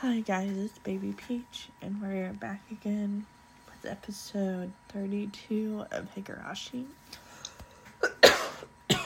Hi 0.00 0.20
guys, 0.20 0.54
it's 0.58 0.78
Baby 0.80 1.14
Peach, 1.16 1.70
and 1.80 2.02
we're 2.02 2.34
back 2.34 2.60
again 2.70 3.24
with 3.66 3.90
episode 3.90 4.70
32 4.90 5.86
of 5.90 6.14
Higurashi. 6.14 6.84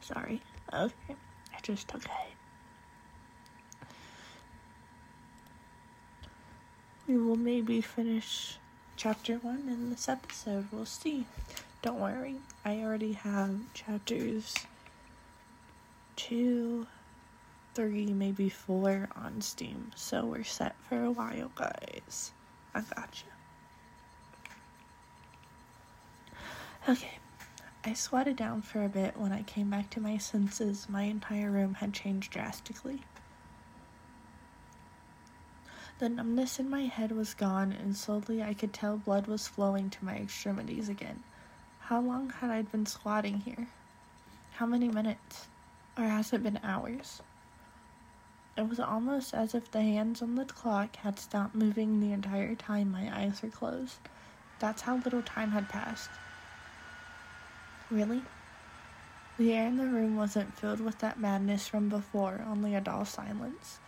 Sorry. 0.00 0.42
Okay, 0.74 1.14
I 1.54 1.60
just 1.62 1.88
hit. 1.92 2.02
We 7.06 7.16
will 7.16 7.36
maybe 7.36 7.80
finish 7.80 8.58
chapter 8.96 9.36
1 9.36 9.68
in 9.68 9.90
this 9.90 10.08
episode. 10.08 10.66
We'll 10.72 10.84
see. 10.84 11.26
Don't 11.80 12.00
worry, 12.00 12.38
I 12.64 12.78
already 12.78 13.12
have 13.12 13.72
chapters 13.72 14.52
2 16.16 16.88
three, 17.76 18.06
maybe 18.06 18.48
four 18.48 19.06
on 19.14 19.42
Steam. 19.42 19.92
So 19.94 20.24
we're 20.24 20.44
set 20.44 20.74
for 20.88 21.04
a 21.04 21.10
while, 21.10 21.52
guys. 21.54 22.32
I 22.74 22.80
got 22.80 23.22
you. 23.22 23.30
Okay, 26.88 27.18
I 27.84 27.92
sweated 27.92 28.36
down 28.36 28.62
for 28.62 28.82
a 28.82 28.88
bit 28.88 29.18
when 29.18 29.30
I 29.30 29.42
came 29.42 29.68
back 29.68 29.90
to 29.90 30.00
my 30.00 30.16
senses. 30.16 30.86
My 30.88 31.02
entire 31.02 31.50
room 31.50 31.74
had 31.74 31.92
changed 31.92 32.32
drastically. 32.32 33.02
The 35.98 36.08
numbness 36.08 36.58
in 36.58 36.70
my 36.70 36.86
head 36.86 37.12
was 37.12 37.34
gone, 37.34 37.72
and 37.72 37.94
slowly 37.94 38.42
I 38.42 38.54
could 38.54 38.72
tell 38.72 38.96
blood 38.96 39.26
was 39.26 39.48
flowing 39.48 39.90
to 39.90 40.04
my 40.04 40.16
extremities 40.16 40.88
again. 40.88 41.22
How 41.80 42.00
long 42.00 42.30
had 42.30 42.50
I 42.50 42.62
been 42.62 42.86
squatting 42.86 43.40
here? 43.40 43.66
How 44.52 44.64
many 44.64 44.88
minutes? 44.88 45.48
Or 45.98 46.04
has 46.04 46.32
it 46.32 46.42
been 46.42 46.60
hours? 46.62 47.20
It 48.56 48.68
was 48.68 48.80
almost 48.80 49.34
as 49.34 49.54
if 49.54 49.70
the 49.70 49.82
hands 49.82 50.22
on 50.22 50.34
the 50.34 50.46
clock 50.46 50.96
had 50.96 51.18
stopped 51.18 51.54
moving 51.54 52.00
the 52.00 52.12
entire 52.12 52.54
time 52.54 52.90
my 52.90 53.14
eyes 53.14 53.42
were 53.42 53.50
closed. 53.50 53.98
That's 54.58 54.82
how 54.82 54.96
little 54.96 55.20
time 55.20 55.50
had 55.50 55.68
passed. 55.68 56.08
Really? 57.90 58.22
The 59.36 59.52
air 59.52 59.66
in 59.66 59.76
the 59.76 59.84
room 59.84 60.16
wasn't 60.16 60.56
filled 60.56 60.80
with 60.80 61.00
that 61.00 61.20
madness 61.20 61.68
from 61.68 61.90
before, 61.90 62.42
only 62.48 62.74
a 62.74 62.80
dull 62.80 63.04
silence. 63.04 63.78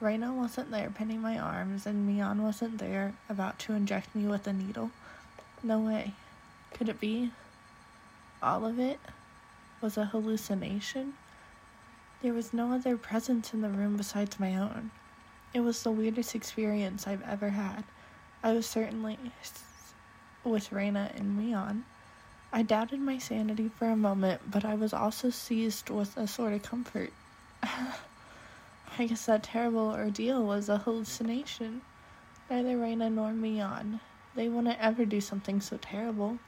Reina 0.00 0.32
wasn't 0.32 0.70
there 0.70 0.88
pinning 0.88 1.20
my 1.20 1.38
arms, 1.38 1.84
and 1.84 2.08
Mion 2.08 2.40
wasn't 2.40 2.78
there 2.78 3.12
about 3.28 3.58
to 3.60 3.74
inject 3.74 4.14
me 4.14 4.26
with 4.26 4.46
a 4.46 4.52
needle. 4.54 4.90
No 5.62 5.78
way. 5.78 6.12
Could 6.72 6.88
it 6.88 7.00
be? 7.00 7.32
All 8.42 8.64
of 8.64 8.78
it 8.78 8.98
was 9.82 9.98
a 9.98 10.06
hallucination? 10.06 11.14
There 12.26 12.34
was 12.34 12.52
no 12.52 12.72
other 12.72 12.96
presence 12.96 13.54
in 13.54 13.60
the 13.60 13.68
room 13.68 13.96
besides 13.96 14.40
my 14.40 14.56
own. 14.56 14.90
It 15.54 15.60
was 15.60 15.84
the 15.84 15.92
weirdest 15.92 16.34
experience 16.34 17.06
I've 17.06 17.22
ever 17.22 17.50
had. 17.50 17.84
I 18.42 18.50
was 18.50 18.66
certainly 18.66 19.16
with 20.42 20.72
Reina 20.72 21.12
and 21.14 21.38
Mion. 21.38 21.84
I 22.52 22.62
doubted 22.62 22.98
my 22.98 23.18
sanity 23.18 23.68
for 23.68 23.86
a 23.86 23.94
moment, 23.94 24.40
but 24.50 24.64
I 24.64 24.74
was 24.74 24.92
also 24.92 25.30
seized 25.30 25.88
with 25.88 26.16
a 26.16 26.26
sort 26.26 26.52
of 26.52 26.64
comfort. 26.64 27.12
I 27.62 29.06
guess 29.06 29.26
that 29.26 29.44
terrible 29.44 29.90
ordeal 29.90 30.42
was 30.42 30.68
a 30.68 30.78
hallucination. 30.78 31.80
Neither 32.50 32.76
Reina 32.76 33.08
nor 33.08 33.30
Mion. 33.30 34.00
They 34.34 34.48
wouldn't 34.48 34.80
ever 34.80 35.04
do 35.04 35.20
something 35.20 35.60
so 35.60 35.76
terrible. 35.76 36.40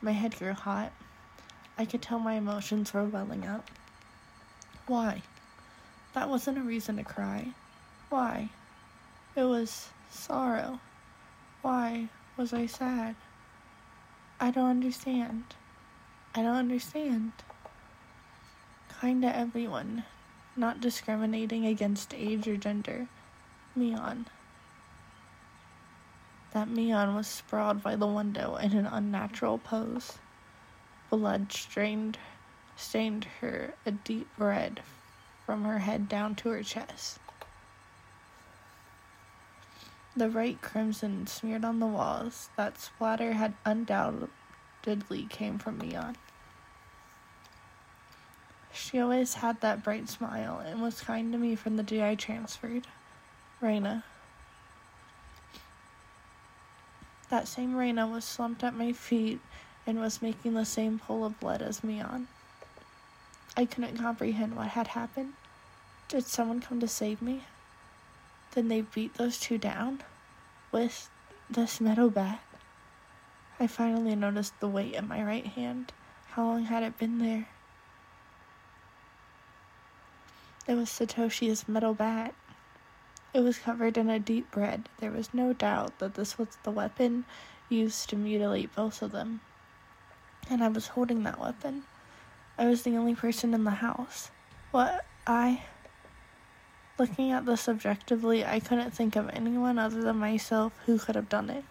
My 0.00 0.10
head 0.10 0.36
grew 0.36 0.54
hot. 0.54 0.90
I 1.78 1.84
could 1.84 2.02
tell 2.02 2.18
my 2.18 2.34
emotions 2.34 2.92
were 2.92 3.04
welling 3.04 3.46
up. 3.46 3.70
Why? 4.86 5.22
That 6.14 6.28
wasn't 6.28 6.58
a 6.58 6.62
reason 6.62 6.96
to 6.96 7.04
cry. 7.04 7.48
Why? 8.10 8.50
It 9.36 9.44
was 9.44 9.88
sorrow. 10.10 10.80
Why 11.62 12.08
was 12.36 12.52
I 12.52 12.66
sad? 12.66 13.14
I 14.40 14.50
don't 14.50 14.68
understand. 14.68 15.44
I 16.34 16.42
don't 16.42 16.56
understand. 16.56 17.32
Kinda 19.00 19.34
everyone, 19.34 20.04
not 20.56 20.80
discriminating 20.80 21.64
against 21.66 22.12
age 22.12 22.48
or 22.48 22.56
gender. 22.56 23.08
Mion. 23.76 24.26
That 26.52 26.68
Mion 26.68 27.14
was 27.14 27.26
sprawled 27.26 27.82
by 27.82 27.96
the 27.96 28.06
window 28.06 28.56
in 28.56 28.72
an 28.72 28.86
unnatural 28.86 29.58
pose. 29.58 30.18
Blood 31.08 31.52
strained 31.52 32.18
stained 32.76 33.26
her 33.40 33.74
a 33.84 33.90
deep 33.90 34.28
red 34.38 34.80
from 35.46 35.64
her 35.64 35.80
head 35.80 36.08
down 36.08 36.34
to 36.36 36.48
her 36.50 36.62
chest. 36.62 37.18
The 40.14 40.28
bright 40.28 40.60
crimson 40.60 41.26
smeared 41.26 41.64
on 41.64 41.80
the 41.80 41.86
walls. 41.86 42.50
That 42.56 42.78
splatter 42.78 43.32
had 43.32 43.54
undoubtedly 43.64 45.26
came 45.30 45.58
from 45.58 45.78
Mion. 45.78 46.16
She 48.72 48.98
always 48.98 49.34
had 49.34 49.60
that 49.60 49.82
bright 49.82 50.08
smile 50.08 50.58
and 50.58 50.82
was 50.82 51.00
kind 51.00 51.32
to 51.32 51.38
me 51.38 51.54
from 51.54 51.76
the 51.76 51.82
day 51.82 52.08
I 52.08 52.14
transferred. 52.14 52.86
Reina. 53.60 54.04
That 57.28 57.48
same 57.48 57.74
Reina 57.74 58.06
was 58.06 58.24
slumped 58.24 58.62
at 58.62 58.74
my 58.74 58.92
feet 58.92 59.40
and 59.86 59.98
was 59.98 60.20
making 60.20 60.54
the 60.54 60.64
same 60.64 60.98
pool 60.98 61.24
of 61.24 61.40
blood 61.40 61.62
as 61.62 61.80
Mion. 61.80 62.26
I 63.56 63.66
couldn't 63.66 63.98
comprehend 63.98 64.56
what 64.56 64.68
had 64.68 64.88
happened. 64.88 65.34
Did 66.08 66.26
someone 66.26 66.60
come 66.60 66.80
to 66.80 66.88
save 66.88 67.20
me? 67.20 67.44
Then 68.52 68.68
they 68.68 68.80
beat 68.82 69.14
those 69.14 69.38
two 69.38 69.58
down 69.58 70.02
with 70.70 71.10
this 71.50 71.80
metal 71.80 72.10
bat. 72.10 72.40
I 73.60 73.66
finally 73.66 74.16
noticed 74.16 74.58
the 74.60 74.68
weight 74.68 74.94
in 74.94 75.06
my 75.06 75.22
right 75.22 75.46
hand. 75.46 75.92
How 76.30 76.44
long 76.44 76.64
had 76.64 76.82
it 76.82 76.98
been 76.98 77.18
there? 77.18 77.48
It 80.66 80.74
was 80.74 80.88
Satoshi's 80.88 81.68
metal 81.68 81.92
bat. 81.92 82.34
It 83.34 83.40
was 83.40 83.58
covered 83.58 83.98
in 83.98 84.08
a 84.08 84.18
deep 84.18 84.54
red. 84.56 84.88
There 84.98 85.10
was 85.10 85.34
no 85.34 85.52
doubt 85.52 85.98
that 85.98 86.14
this 86.14 86.38
was 86.38 86.48
the 86.62 86.70
weapon 86.70 87.24
used 87.68 88.08
to 88.10 88.16
mutilate 88.16 88.74
both 88.74 89.02
of 89.02 89.12
them. 89.12 89.40
And 90.48 90.62
I 90.62 90.68
was 90.68 90.88
holding 90.88 91.22
that 91.24 91.40
weapon. 91.40 91.84
I 92.58 92.66
was 92.66 92.82
the 92.82 92.96
only 92.96 93.14
person 93.14 93.54
in 93.54 93.64
the 93.64 93.70
house. 93.70 94.30
What 94.70 95.04
I. 95.26 95.62
Looking 96.98 97.32
at 97.32 97.46
this 97.46 97.68
objectively, 97.68 98.44
I 98.44 98.60
couldn't 98.60 98.90
think 98.92 99.16
of 99.16 99.30
anyone 99.30 99.78
other 99.78 100.02
than 100.02 100.16
myself 100.16 100.72
who 100.84 100.98
could 100.98 101.14
have 101.14 101.30
done 101.30 101.48
it. 101.48 101.64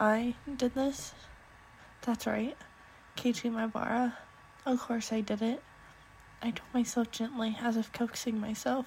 I 0.00 0.34
did 0.56 0.74
this? 0.74 1.12
That's 2.02 2.26
right. 2.26 2.56
Keiichi 3.16 3.50
Maebara. 3.50 4.14
Of 4.64 4.80
course 4.80 5.12
I 5.12 5.20
did 5.20 5.42
it. 5.42 5.62
I 6.42 6.50
told 6.50 6.72
myself 6.72 7.10
gently, 7.10 7.56
as 7.60 7.76
if 7.76 7.92
coaxing 7.92 8.40
myself. 8.40 8.86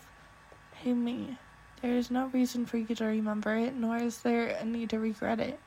Hey, 0.73 0.93
me. 0.93 1.37
There 1.81 1.95
is 1.95 2.11
no 2.11 2.27
reason 2.27 2.65
for 2.65 2.77
you 2.77 2.95
to 2.95 3.05
remember 3.05 3.55
it, 3.55 3.75
nor 3.75 3.97
is 3.97 4.21
there 4.21 4.47
a 4.47 4.65
need 4.65 4.89
to 4.89 4.99
regret 4.99 5.39
it. 5.39 5.59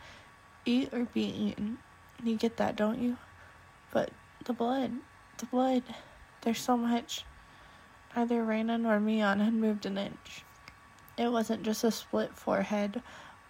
Eat 0.65 0.93
or 0.93 1.05
be 1.07 1.23
eaten. 1.23 1.79
You 2.23 2.37
get 2.37 2.57
that, 2.59 2.77
don't 2.77 3.01
you? 3.01 3.17
But 3.93 4.11
the 4.45 4.53
blood 4.53 4.93
the 5.43 5.47
blood. 5.47 5.83
There's 6.43 6.61
so 6.61 6.77
much. 6.77 7.25
Neither 8.15 8.45
Reina 8.45 8.79
nor 8.79 9.01
Mion 9.01 9.45
had 9.45 9.53
moved 9.53 9.85
an 9.87 9.99
inch. 9.99 10.45
It 11.19 11.33
wasn't 11.33 11.65
just 11.65 11.83
a 11.83 11.91
split 11.91 12.33
forehead 12.33 13.03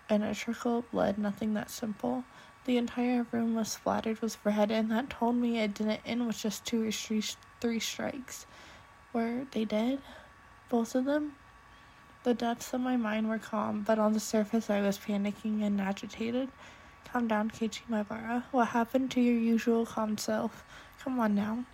and 0.08 0.24
a 0.24 0.34
trickle 0.34 0.78
of 0.78 0.90
blood, 0.90 1.18
nothing 1.18 1.52
that 1.52 1.68
simple. 1.68 2.24
The 2.64 2.78
entire 2.78 3.26
room 3.30 3.54
was 3.54 3.72
splattered 3.72 4.22
with 4.22 4.38
red, 4.42 4.70
and 4.70 4.90
that 4.90 5.10
told 5.10 5.36
me 5.36 5.58
it 5.58 5.74
didn't 5.74 6.00
end 6.06 6.26
with 6.26 6.38
just 6.38 6.64
two 6.64 6.88
or 6.88 6.92
three, 6.92 7.22
three 7.60 7.80
strikes. 7.80 8.46
Were 9.12 9.46
they 9.50 9.66
dead? 9.66 10.00
Both 10.70 10.94
of 10.94 11.04
them? 11.04 11.34
The 12.24 12.32
depths 12.32 12.72
of 12.72 12.80
my 12.80 12.96
mind 12.96 13.28
were 13.28 13.38
calm, 13.38 13.82
but 13.82 13.98
on 13.98 14.14
the 14.14 14.20
surface 14.20 14.70
I 14.70 14.80
was 14.80 14.98
panicking 14.98 15.62
and 15.62 15.78
agitated. 15.78 16.48
Calm 17.12 17.28
down, 17.28 17.50
Keiichi 17.50 17.82
Maebara. 17.90 18.44
What 18.50 18.68
happened 18.68 19.10
to 19.10 19.20
your 19.20 19.38
usual 19.38 19.84
calm 19.84 20.16
self? 20.16 20.64
Come 21.04 21.20
on 21.20 21.34
now. 21.34 21.66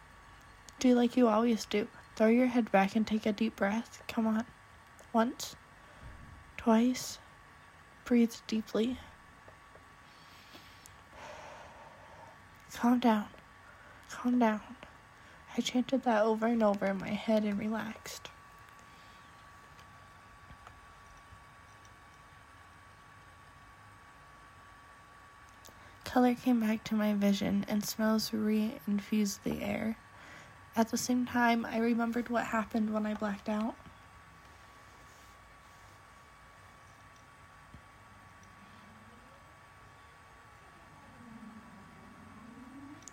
Do 0.80 0.94
like 0.94 1.16
you 1.16 1.26
always 1.26 1.64
do. 1.64 1.88
Throw 2.14 2.28
your 2.28 2.46
head 2.46 2.70
back 2.70 2.94
and 2.94 3.06
take 3.06 3.26
a 3.26 3.32
deep 3.32 3.56
breath. 3.56 4.02
Come 4.06 4.26
on. 4.26 4.44
Once. 5.12 5.56
Twice. 6.56 7.18
Breathe 8.04 8.34
deeply. 8.46 8.98
Calm 12.72 13.00
down. 13.00 13.26
Calm 14.08 14.38
down. 14.38 14.60
I 15.56 15.60
chanted 15.60 16.04
that 16.04 16.22
over 16.22 16.46
and 16.46 16.62
over 16.62 16.86
in 16.86 16.98
my 16.98 17.10
head 17.10 17.42
and 17.42 17.58
relaxed. 17.58 18.30
Color 26.04 26.34
came 26.34 26.60
back 26.60 26.84
to 26.84 26.94
my 26.94 27.14
vision 27.14 27.66
and 27.68 27.84
smells 27.84 28.32
re 28.32 28.78
infused 28.86 29.42
the 29.42 29.60
air. 29.60 29.96
At 30.78 30.90
the 30.92 30.96
same 30.96 31.26
time, 31.26 31.66
I 31.66 31.78
remembered 31.78 32.28
what 32.28 32.44
happened 32.44 32.94
when 32.94 33.04
I 33.04 33.14
blacked 33.14 33.48
out. 33.48 33.74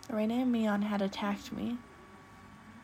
Reina 0.08 0.36
and 0.36 0.54
Mion 0.54 0.84
had 0.84 1.02
attacked 1.02 1.52
me. 1.52 1.80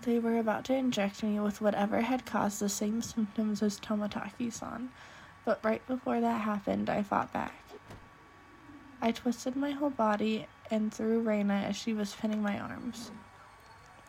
They 0.02 0.18
were 0.18 0.40
about 0.40 0.66
to 0.66 0.74
inject 0.74 1.22
me 1.22 1.40
with 1.40 1.62
whatever 1.62 2.02
had 2.02 2.26
caused 2.26 2.60
the 2.60 2.68
same 2.68 3.04
symptoms 3.04 3.62
as 3.62 3.80
Tomotaki 3.80 4.52
san, 4.52 4.90
but 5.46 5.64
right 5.64 5.86
before 5.86 6.20
that 6.22 6.42
happened, 6.42 6.90
I 6.90 7.04
fought 7.04 7.32
back. 7.32 7.54
I 9.00 9.12
twisted 9.12 9.56
my 9.56 9.70
whole 9.70 9.92
body 9.92 10.48
and 10.72 10.92
threw 10.92 11.20
Reina 11.20 11.54
as 11.54 11.76
she 11.76 11.94
was 11.94 12.16
pinning 12.16 12.42
my 12.42 12.60
arms. 12.60 13.12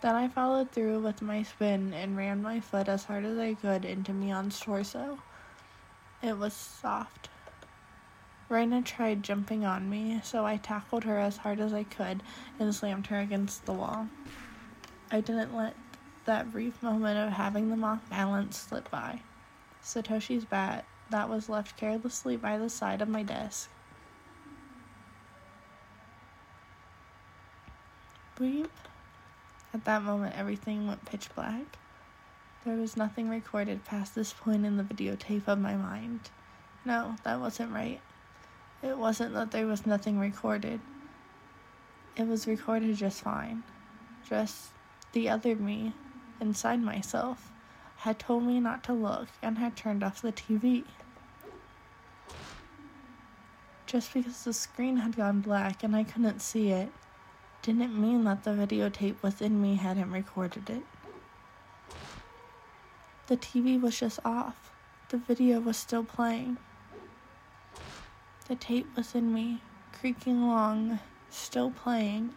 Then 0.03 0.17
I 0.17 0.27
followed 0.27 0.73
through 0.73 0.99
with 0.99 1.23
my 1.23 1.45
spin 1.45 1.95
and 1.95 2.17
ran 2.17 2.43
my 2.43 2.59
foot 2.59 2.89
as 2.89 3.05
hard 3.05 3.25
as 3.25 3.39
I 3.39 3.55
could 3.55 3.85
into 3.85 4.13
Mion's 4.13 4.59
torso. 4.59 5.21
It 6.21 6.37
was 6.37 6.55
soft. 6.55 7.29
Raina 8.51 8.85
tried 8.85 9.23
jumping 9.23 9.65
on 9.65 9.89
me, 9.89 10.21
so 10.25 10.45
I 10.45 10.57
tackled 10.57 11.05
her 11.05 11.19
as 11.19 11.37
hard 11.37 11.61
as 11.61 11.73
I 11.73 11.85
could 11.85 12.21
and 12.59 12.75
slammed 12.75 13.07
her 13.07 13.21
against 13.21 13.65
the 13.65 13.73
wall. 13.73 14.09
I 15.13 15.21
didn't 15.21 15.55
let 15.55 15.77
that 16.25 16.51
brief 16.51 16.83
moment 16.83 17.19
of 17.19 17.33
having 17.33 17.71
them 17.71 17.85
off 17.85 18.11
balance 18.11 18.59
slip 18.59 18.91
by. 18.91 19.21
Satoshi's 19.85 20.45
bat, 20.45 20.85
that 21.11 21.29
was 21.29 21.49
left 21.49 21.77
carelessly 21.77 22.37
by 22.37 22.59
the 22.59 22.69
side 22.69 23.03
of 23.03 23.09
my 23.09 23.23
desk, 23.23 23.71
Bleep. 28.37 28.69
At 29.75 29.85
that 29.87 30.03
moment, 30.03 30.37
everything 30.37 30.87
went 30.87 31.05
pitch 31.07 31.29
black. 31.35 31.79
There 32.65 32.77
was 32.77 32.97
nothing 32.97 33.29
recorded 33.29 33.85
past 33.85 34.15
this 34.15 34.33
point 34.33 34.67
in 34.67 34.77
the 34.77 34.85
videotape 34.85 35.49
of 35.49 35.59
my 35.59 35.75
mind. 35.75 36.31
No, 36.85 37.17
that 37.25 37.41
wasn't 37.41 37.73
right. 37.73 38.01
It 38.83 38.99
wasn't 38.99 39.35
that 39.35 39.51
there 39.51 39.67
was 39.67 39.87
nothing 39.87 40.19
recorded. 40.19 40.81
It 42.17 42.27
was 42.27 42.47
recorded 42.47 42.97
just 42.97 43.23
fine. 43.23 43.63
Just 44.29 44.71
the 45.13 45.31
other 45.31 45.57
me, 45.57 45.95
inside 46.41 46.83
myself, 46.83 47.51
had 47.97 48.19
told 48.19 48.45
me 48.45 48.61
not 48.61 48.85
to 48.85 48.93
look 48.93 49.29
and 49.41 49.57
had 49.57 49.75
turned 49.75 50.03
off 50.03 50.21
the 50.21 50.33
TV. 50.33 50.85
Just 53.87 54.13
because 54.13 54.45
the 54.45 54.53
screen 54.53 54.99
had 54.99 55.17
gone 55.17 55.41
black 55.41 55.83
and 55.83 55.97
I 55.97 56.05
couldn't 56.05 56.43
see 56.43 56.71
it 56.71 56.93
didn't 57.63 57.95
mean 57.95 58.25
that 58.25 58.43
the 58.43 58.51
videotape 58.51 59.23
within 59.23 59.63
me 59.63 59.77
hadn't 59.77 60.11
recorded 60.11 60.69
it. 60.69 60.83
The 63.29 63.37
TV 63.37 63.81
was 63.81 63.99
just 63.99 64.19
off. 64.25 64.73
The 65.11 65.19
video 65.19 65.61
was 65.61 65.77
still 65.77 66.03
playing. 66.03 66.59
The 68.49 68.57
tape 68.57 68.89
within 68.97 69.33
me, 69.33 69.63
creaking 69.93 70.43
along, 70.43 70.99
still 71.31 71.71
playing. 71.71 72.35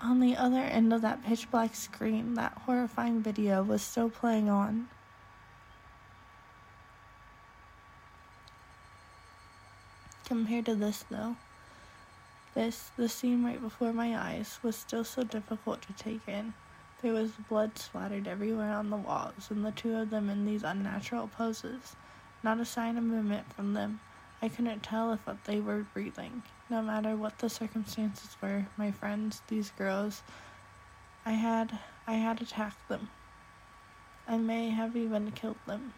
On 0.00 0.18
the 0.18 0.36
other 0.36 0.58
end 0.58 0.92
of 0.92 1.02
that 1.02 1.22
pitch 1.24 1.48
black 1.50 1.76
screen, 1.76 2.34
that 2.34 2.52
horrifying 2.66 3.22
video 3.22 3.62
was 3.62 3.82
still 3.82 4.10
playing 4.10 4.48
on. 4.48 4.88
Compared 10.24 10.66
to 10.66 10.74
this, 10.74 11.04
though, 11.10 11.36
this, 12.54 12.90
the 12.96 13.08
scene 13.08 13.44
right 13.44 13.60
before 13.60 13.92
my 13.92 14.16
eyes, 14.16 14.58
was 14.62 14.76
still 14.76 15.04
so 15.04 15.22
difficult 15.22 15.82
to 15.82 15.92
take 15.92 16.26
in. 16.28 16.54
There 17.02 17.12
was 17.12 17.30
blood 17.48 17.78
splattered 17.78 18.28
everywhere 18.28 18.72
on 18.72 18.90
the 18.90 18.96
walls, 18.96 19.50
and 19.50 19.64
the 19.64 19.70
two 19.72 19.96
of 19.96 20.10
them 20.10 20.28
in 20.28 20.44
these 20.44 20.62
unnatural 20.62 21.28
poses. 21.28 21.96
Not 22.42 22.60
a 22.60 22.64
sign 22.64 22.98
of 22.98 23.04
movement 23.04 23.52
from 23.52 23.74
them. 23.74 24.00
I 24.42 24.48
couldn't 24.48 24.82
tell 24.82 25.12
if 25.12 25.20
they 25.44 25.60
were 25.60 25.86
breathing. 25.94 26.42
No 26.68 26.82
matter 26.82 27.16
what 27.16 27.38
the 27.38 27.50
circumstances 27.50 28.36
were, 28.40 28.66
my 28.76 28.90
friends, 28.90 29.42
these 29.48 29.70
girls, 29.70 30.22
I 31.26 31.32
had 31.32 31.78
I 32.06 32.14
had 32.14 32.40
attacked 32.40 32.88
them. 32.88 33.10
I 34.26 34.38
may 34.38 34.70
have 34.70 34.96
even 34.96 35.32
killed 35.32 35.58
them. 35.66 35.92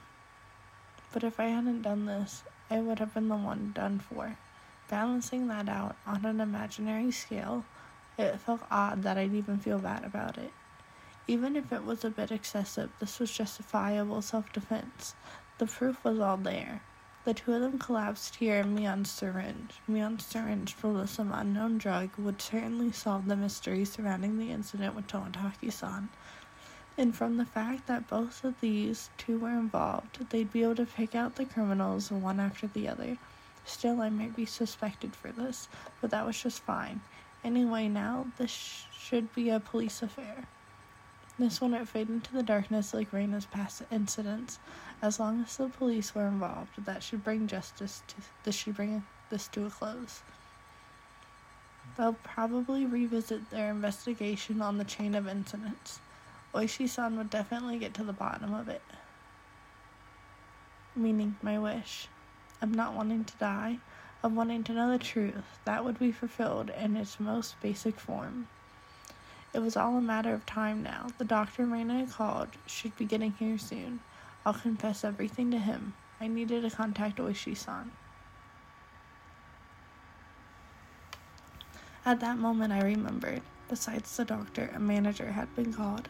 But 1.13 1.25
if 1.25 1.39
I 1.39 1.47
hadn't 1.47 1.83
done 1.83 2.07
this, 2.07 2.43
I 2.71 2.81
would 2.81 2.99
have 2.99 3.15
been 3.15 3.29
the 3.29 3.37
one 3.37 3.73
done 3.75 3.99
for. 3.99 4.37
Balancing 4.88 5.49
that 5.49 5.69
out 5.69 5.96
on 6.06 6.25
an 6.25 6.40
imaginary 6.40 7.11
scale, 7.11 7.64
it 8.19 8.38
felt 8.40 8.62
odd 8.70 9.02
that 9.02 9.17
I'd 9.17 9.34
even 9.34 9.58
feel 9.58 9.79
bad 9.79 10.05
about 10.05 10.38
it. 10.38 10.52
Even 11.26 11.56
if 11.56 11.73
it 11.73 11.84
was 11.84 12.05
a 12.05 12.11
bit 12.11 12.32
excessive, 12.32 12.90
this 12.99 13.19
was 13.19 13.31
justifiable 13.31 14.23
self 14.23 14.52
defense. 14.52 15.14
The 15.58 15.67
proof 15.67 16.02
was 16.05 16.19
all 16.19 16.37
there. 16.37 16.82
The 17.25 17.34
two 17.34 17.52
of 17.52 17.61
them 17.61 17.79
collapsed 17.79 18.34
here 18.34 18.56
in 18.56 18.75
Mion's 18.75 19.08
syringe. 19.08 19.75
Mion's 19.87 20.26
syringe 20.26 20.73
full 20.75 20.99
of 20.99 21.08
some 21.08 21.31
unknown 21.31 21.79
drug 21.79 22.11
would 22.19 22.43
certainly 22.43 22.90
solve 22.90 23.26
the 23.29 23.37
mystery 23.37 23.84
surrounding 23.84 24.38
the 24.38 24.50
incident 24.50 24.96
with 24.96 25.06
Tomotaki 25.06 25.73
san. 25.73 26.08
And 26.99 27.14
from 27.14 27.37
the 27.37 27.46
fact 27.46 27.87
that 27.87 28.08
both 28.08 28.43
of 28.43 28.61
these 28.61 29.08
two 29.17 29.38
were 29.38 29.50
involved, 29.50 30.29
they'd 30.31 30.52
be 30.52 30.64
able 30.64 30.75
to 30.75 30.87
pick 30.87 31.14
out 31.14 31.37
the 31.37 31.44
criminals 31.44 32.11
one 32.11 32.40
after 32.40 32.67
the 32.67 32.88
other. 32.88 33.17
Still, 33.64 34.00
I 34.00 34.11
might 34.11 34.35
be 34.35 34.47
suspected 34.47 35.14
for 35.14 35.31
this, 35.31 35.69
but 36.00 36.11
that 36.11 36.26
was 36.26 36.41
just 36.41 36.62
fine. 36.62 37.00
Anyway, 37.44 37.88
now 37.88 38.26
this 38.37 38.50
sh- 38.50 38.85
should 38.93 39.32
be 39.35 39.50
a 39.50 39.61
police 39.61 40.03
affair. 40.03 40.44
This 41.38 41.61
will 41.61 41.69
not 41.69 41.88
fade 41.88 42.09
into 42.09 42.32
the 42.32 42.43
darkness 42.43 42.93
like 42.93 43.11
Raina's 43.11 43.47
past 43.47 43.82
incidents. 43.91 44.59
As 45.00 45.19
long 45.19 45.43
as 45.43 45.56
the 45.56 45.69
police 45.69 46.14
were 46.14 46.29
involved, 46.29 46.85
that 46.85 47.03
should 47.03 47.25
bring 47.25 47.47
justice 47.47 48.03
to 48.09 48.17
this 48.44 48.55
should 48.55 48.76
bring 48.76 49.05
this 49.31 49.49
to 49.49 49.67
a 49.67 49.70
close. 49.70 50.23
They'll 51.97 52.12
probably 52.23 52.87
revisit 52.87 53.50
their 53.50 53.70
investigation 53.70 54.62
on 54.62 54.79
the 54.79 54.85
chain 54.85 55.15
of 55.15 55.26
incidents. 55.26 56.00
Oishi-san 56.55 57.17
would 57.17 57.31
definitely 57.31 57.79
get 57.79 57.94
to 57.94 58.05
the 58.05 58.12
bottom 58.12 58.55
of 58.55 58.69
it. 58.69 58.82
Meaning 60.94 61.37
my 61.43 61.58
wish 61.58 62.08
of 62.62 62.75
not 62.75 62.94
wanting 62.94 63.25
to 63.25 63.37
die, 63.37 63.79
of 64.23 64.32
wanting 64.32 64.62
to 64.64 64.73
know 64.73 64.91
the 64.91 64.99
truth, 64.99 65.59
that 65.64 65.85
would 65.85 65.99
be 65.99 66.12
fulfilled 66.12 66.70
in 66.70 66.97
its 66.97 67.20
most 67.20 67.61
basic 67.61 68.00
form. 68.00 68.48
It 69.53 69.58
was 69.58 69.77
all 69.77 69.98
a 69.98 70.01
matter 70.01 70.32
of 70.32 70.46
time 70.46 70.82
now. 70.82 71.08
The 71.19 71.27
doctor 71.27 71.67
Raina 71.67 72.10
called 72.10 72.48
should 72.67 72.96
be 72.96 73.05
getting 73.05 73.32
here 73.32 73.58
soon. 73.58 74.01
I'll 74.46 74.55
confess 74.55 75.05
everything 75.05 75.51
to 75.51 75.58
him. 75.58 75.93
I 76.20 76.29
needed 76.29 76.63
to 76.63 76.70
contact 76.70 77.19
Oishi-san. 77.19 77.91
At 82.06 82.20
that 82.20 82.39
moment, 82.39 82.72
I 82.72 82.81
remembered. 82.81 83.43
Besides 83.69 84.17
the 84.17 84.25
doctor, 84.25 84.70
a 84.75 84.81
manager 84.81 85.32
had 85.32 85.55
been 85.55 85.72
called. 85.72 86.08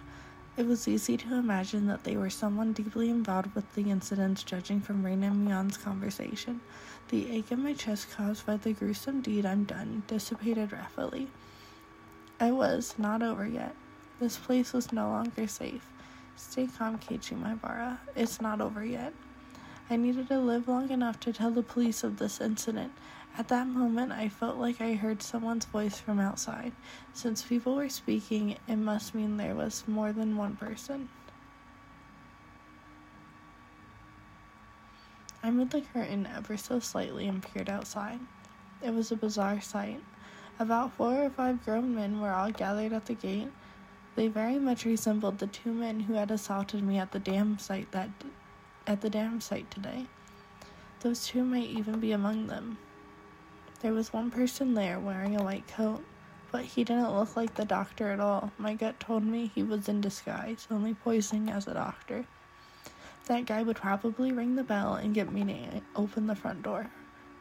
It 0.54 0.66
was 0.66 0.86
easy 0.86 1.16
to 1.16 1.34
imagine 1.34 1.86
that 1.86 2.04
they 2.04 2.14
were 2.14 2.28
someone 2.28 2.74
deeply 2.74 3.08
involved 3.08 3.54
with 3.54 3.74
the 3.74 3.90
incidents, 3.90 4.42
judging 4.42 4.82
from 4.82 5.02
Raina 5.02 5.30
and 5.30 5.46
Mion's 5.46 5.78
conversation. 5.78 6.60
The 7.08 7.30
ache 7.32 7.52
in 7.52 7.62
my 7.62 7.72
chest 7.72 8.10
caused 8.10 8.44
by 8.44 8.58
the 8.58 8.74
gruesome 8.74 9.22
deed 9.22 9.46
I'm 9.46 9.64
done 9.64 10.02
dissipated 10.06 10.72
rapidly. 10.72 11.28
I 12.38 12.50
was 12.50 12.94
not 12.98 13.22
over 13.22 13.46
yet. 13.46 13.74
This 14.20 14.36
place 14.36 14.74
was 14.74 14.92
no 14.92 15.08
longer 15.08 15.46
safe. 15.46 15.86
Stay 16.36 16.66
calm, 16.66 16.98
Keiichi 16.98 17.34
Maebara. 17.40 17.98
It's 18.14 18.40
not 18.40 18.60
over 18.60 18.84
yet. 18.84 19.14
I 19.88 19.96
needed 19.96 20.28
to 20.28 20.38
live 20.38 20.68
long 20.68 20.90
enough 20.90 21.18
to 21.20 21.32
tell 21.32 21.50
the 21.50 21.62
police 21.62 22.04
of 22.04 22.18
this 22.18 22.42
incident 22.42 22.92
at 23.38 23.48
that 23.48 23.66
moment, 23.66 24.12
I 24.12 24.28
felt 24.28 24.58
like 24.58 24.80
I 24.80 24.92
heard 24.92 25.22
someone's 25.22 25.64
voice 25.64 25.98
from 25.98 26.20
outside. 26.20 26.72
Since 27.14 27.42
people 27.42 27.74
were 27.74 27.88
speaking, 27.88 28.58
it 28.68 28.76
must 28.76 29.14
mean 29.14 29.36
there 29.36 29.54
was 29.54 29.84
more 29.86 30.12
than 30.12 30.36
one 30.36 30.56
person. 30.56 31.08
I 35.42 35.50
moved 35.50 35.72
the 35.72 35.80
curtain 35.80 36.28
ever 36.36 36.56
so 36.56 36.78
slightly 36.78 37.26
and 37.26 37.42
peered 37.42 37.70
outside. 37.70 38.20
It 38.82 38.92
was 38.94 39.10
a 39.10 39.16
bizarre 39.16 39.60
sight. 39.60 40.00
About 40.58 40.92
four 40.92 41.24
or 41.24 41.30
five 41.30 41.64
grown 41.64 41.94
men 41.94 42.20
were 42.20 42.32
all 42.32 42.52
gathered 42.52 42.92
at 42.92 43.06
the 43.06 43.14
gate. 43.14 43.50
They 44.14 44.28
very 44.28 44.58
much 44.58 44.84
resembled 44.84 45.38
the 45.38 45.46
two 45.46 45.72
men 45.72 46.00
who 46.00 46.14
had 46.14 46.30
assaulted 46.30 46.82
me 46.82 46.98
at 46.98 47.12
the 47.12 47.18
dam 47.18 47.58
site 47.58 47.90
that 47.92 48.10
at 48.86 49.00
the 49.00 49.08
dam 49.08 49.40
site 49.40 49.70
today. 49.70 50.06
Those 51.00 51.26
two 51.26 51.44
might 51.44 51.70
even 51.70 51.98
be 51.98 52.12
among 52.12 52.48
them. 52.48 52.76
There 53.82 53.92
was 53.92 54.12
one 54.12 54.30
person 54.30 54.74
there 54.74 55.00
wearing 55.00 55.34
a 55.34 55.42
white 55.42 55.66
coat, 55.66 56.04
but 56.52 56.62
he 56.62 56.84
didn't 56.84 57.12
look 57.12 57.34
like 57.34 57.54
the 57.54 57.64
doctor 57.64 58.12
at 58.12 58.20
all. 58.20 58.52
My 58.56 58.74
gut 58.74 59.00
told 59.00 59.24
me 59.24 59.50
he 59.52 59.64
was 59.64 59.88
in 59.88 60.00
disguise, 60.00 60.68
only 60.70 60.94
posing 60.94 61.50
as 61.50 61.66
a 61.66 61.74
doctor. 61.74 62.24
That 63.26 63.46
guy 63.46 63.64
would 63.64 63.74
probably 63.74 64.30
ring 64.30 64.54
the 64.54 64.62
bell 64.62 64.94
and 64.94 65.12
get 65.12 65.32
me 65.32 65.42
to 65.44 65.82
open 65.96 66.28
the 66.28 66.36
front 66.36 66.62
door, 66.62 66.90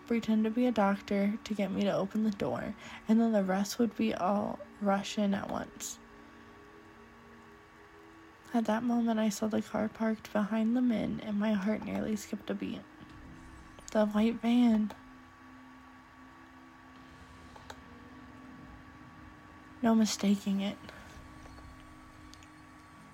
pretend 0.08 0.44
to 0.46 0.50
be 0.50 0.66
a 0.66 0.72
doctor 0.72 1.38
to 1.44 1.54
get 1.54 1.72
me 1.72 1.84
to 1.84 1.94
open 1.96 2.24
the 2.24 2.32
door, 2.32 2.74
and 3.08 3.22
then 3.22 3.34
the 3.34 3.44
rest 3.44 3.78
would 3.78 3.96
be 3.96 4.16
all 4.16 4.58
rush 4.82 5.20
in 5.20 5.36
at 5.36 5.52
once. 5.52 6.00
At 8.52 8.66
that 8.66 8.82
moment, 8.82 9.20
I 9.20 9.30
saw 9.30 9.46
the 9.46 9.62
car 9.62 9.90
parked 9.90 10.34
behind 10.34 10.76
the 10.76 10.82
men, 10.82 11.22
and 11.24 11.40
my 11.40 11.54
heart 11.54 11.86
nearly 11.86 12.16
skipped 12.16 12.50
a 12.50 12.56
beat. 12.56 12.82
The 13.92 14.08
white 14.08 14.42
van. 14.42 14.92
No 19.84 19.96
mistaking 19.96 20.62
it. 20.62 20.78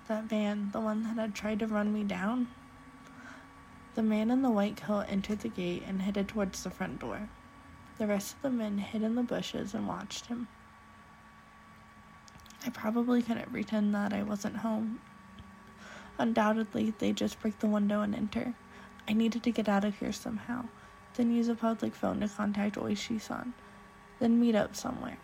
That 0.06 0.24
van, 0.24 0.70
the 0.72 0.80
one 0.80 1.02
that 1.02 1.16
had 1.16 1.34
tried 1.34 1.60
to 1.60 1.66
run 1.66 1.92
me 1.94 2.04
down? 2.04 2.48
The 3.94 4.02
man 4.02 4.30
in 4.30 4.42
the 4.42 4.50
white 4.50 4.76
coat 4.76 5.06
entered 5.08 5.40
the 5.40 5.48
gate 5.48 5.82
and 5.86 6.02
headed 6.02 6.28
towards 6.28 6.62
the 6.62 6.70
front 6.70 7.00
door. 7.00 7.30
The 7.96 8.06
rest 8.06 8.36
of 8.36 8.42
the 8.42 8.50
men 8.50 8.78
hid 8.78 9.02
in 9.02 9.14
the 9.14 9.22
bushes 9.22 9.72
and 9.72 9.88
watched 9.88 10.26
him. 10.26 10.46
I 12.66 12.70
probably 12.70 13.22
couldn't 13.22 13.50
pretend 13.50 13.94
that 13.94 14.12
I 14.12 14.22
wasn't 14.22 14.58
home. 14.58 15.00
Undoubtedly, 16.18 16.92
they'd 16.98 17.16
just 17.16 17.40
break 17.40 17.58
the 17.60 17.66
window 17.66 18.02
and 18.02 18.14
enter. 18.14 18.54
I 19.08 19.14
needed 19.14 19.42
to 19.44 19.50
get 19.50 19.70
out 19.70 19.84
of 19.84 19.98
here 19.98 20.12
somehow, 20.12 20.66
then 21.14 21.34
use 21.34 21.48
a 21.48 21.54
public 21.54 21.94
phone 21.94 22.20
to 22.20 22.28
contact 22.28 22.76
Oishi 22.76 23.18
san, 23.18 23.54
then 24.18 24.38
meet 24.38 24.54
up 24.54 24.76
somewhere. 24.76 25.16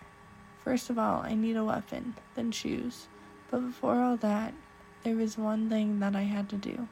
First 0.65 0.89
of 0.89 0.99
all, 0.99 1.21
I 1.21 1.35
need 1.35 1.57
a 1.57 1.65
weapon, 1.65 2.15
then 2.35 2.51
shoes. 2.51 3.07
But 3.51 3.61
before 3.61 4.01
all 4.01 4.17
that, 4.17 4.55
there 5.03 5.15
was 5.15 5.37
one 5.37 5.69
thing 5.69 6.01
that 6.01 6.17
I 6.17 6.23
had 6.23 6.49
to 6.49 6.57
do. 6.57 6.89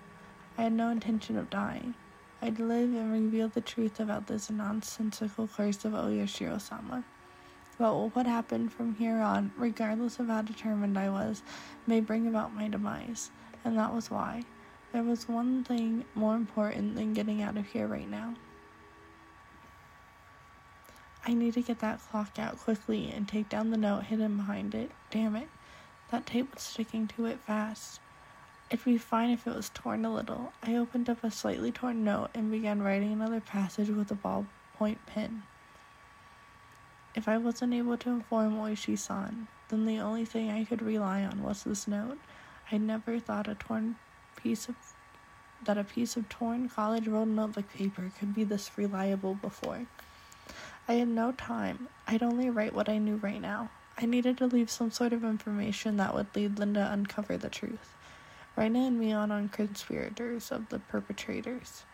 I 0.59 0.65
had 0.65 0.75
no 0.75 0.91
intention 0.91 1.39
of 1.39 1.49
dying. 1.49 1.95
I'd 2.43 2.59
live 2.61 2.95
and 2.95 3.11
reveal 3.11 3.49
the 3.49 3.63
truth 3.63 3.99
about 3.99 4.27
this 4.27 4.51
nonsensical 4.51 5.49
curse 5.49 5.85
of 5.87 5.93
Oyashiro 5.93 6.61
sama. 6.61 7.05
But 7.79 8.15
what 8.15 8.27
happened 8.27 8.73
from 8.73 8.97
here 8.97 9.21
on, 9.21 9.53
regardless 9.57 10.19
of 10.19 10.27
how 10.27 10.43
determined 10.43 10.99
I 10.99 11.09
was, 11.09 11.43
may 11.87 12.01
bring 12.01 12.27
about 12.27 12.55
my 12.55 12.69
demise, 12.69 13.31
and 13.65 13.79
that 13.79 13.95
was 13.95 14.11
why. 14.11 14.45
There 14.93 15.03
was 15.03 15.29
one 15.29 15.65
thing 15.65 16.05
more 16.15 16.37
important 16.37 16.97
than 16.97 17.15
getting 17.15 17.41
out 17.41 17.57
of 17.57 17.67
here 17.67 17.87
right 17.87 18.11
now. 18.11 18.35
I 21.25 21.35
need 21.35 21.55
to 21.55 21.63
get 21.63 21.79
that 21.81 22.01
clock 22.11 22.39
out 22.39 22.59
quickly 22.59 23.11
and 23.11 23.29
take 23.29 23.49
down 23.49 23.71
the 23.71 23.77
note 23.77 24.05
hidden 24.05 24.37
behind 24.37 24.75
it. 24.75 24.91
Damn 25.11 25.37
it. 25.37 25.49
That 26.11 26.27
tape 26.27 26.53
was 26.53 26.63
sticking 26.63 27.07
to 27.09 27.27
it 27.27 27.39
fast. 27.41 28.01
It'd 28.71 28.85
be 28.85 28.99
fine 28.99 29.31
if 29.31 29.47
it 29.47 29.55
was 29.55 29.71
torn 29.73 30.05
a 30.05 30.13
little. 30.13 30.53
I 30.63 30.75
opened 30.77 31.09
up 31.09 31.23
a 31.23 31.31
slightly 31.31 31.71
torn 31.71 32.05
note 32.05 32.31
and 32.35 32.51
began 32.51 32.83
writing 32.83 33.13
another 33.13 33.41
passage 33.41 33.89
with 33.89 34.11
a 34.11 34.15
ballpoint 34.15 34.99
pen. 35.07 35.45
If 37.15 37.29
I 37.29 37.37
wasn't 37.39 37.75
able 37.75 37.99
to 37.99 38.11
inform 38.11 38.57
Oishi 38.57 38.99
san, 38.99 39.47
then 39.69 39.85
the 39.87 39.99
only 39.99 40.25
thing 40.25 40.51
I 40.51 40.65
could 40.65 40.83
rely 40.83 41.23
on 41.23 41.43
was 41.43 41.63
this 41.63 41.87
note. 41.87 42.19
I'd 42.71 42.81
never 42.81 43.19
thought 43.19 43.49
a 43.49 43.55
torn 43.55 43.97
piece 44.37 44.69
of 44.69 44.75
that 45.65 45.79
a 45.79 45.85
piece 45.85 46.17
of 46.17 46.29
torn 46.29 46.69
college 46.69 47.07
rolled 47.07 47.29
notebook 47.29 47.71
paper 47.73 48.11
could 48.19 48.35
be 48.35 48.43
this 48.45 48.71
reliable 48.77 49.35
before. 49.35 49.87
I 50.89 50.95
had 50.95 51.09
no 51.09 51.33
time. 51.33 51.89
I'd 52.09 52.23
only 52.23 52.51
write 52.51 52.75
what 52.75 52.89
I 52.89 52.99
knew 52.99 53.17
right 53.17 53.41
now. 53.41 53.71
I 53.97 54.07
needed 54.07 54.39
to 54.39 54.47
leave 54.47 54.71
some 54.71 54.91
sort 54.91 55.13
of 55.13 55.23
information 55.23 55.97
that 55.99 56.15
would 56.15 56.35
lead 56.35 56.59
Linda 56.59 56.81
to 56.81 56.93
uncover 56.93 57.37
the 57.37 57.49
truth. 57.49 57.95
Reina 58.57 58.87
and 58.87 59.01
Mion 59.01 59.31
on 59.31 59.49
conspirators 59.49 60.51
of 60.51 60.69
the 60.71 60.79
perpetrators. 60.79 61.85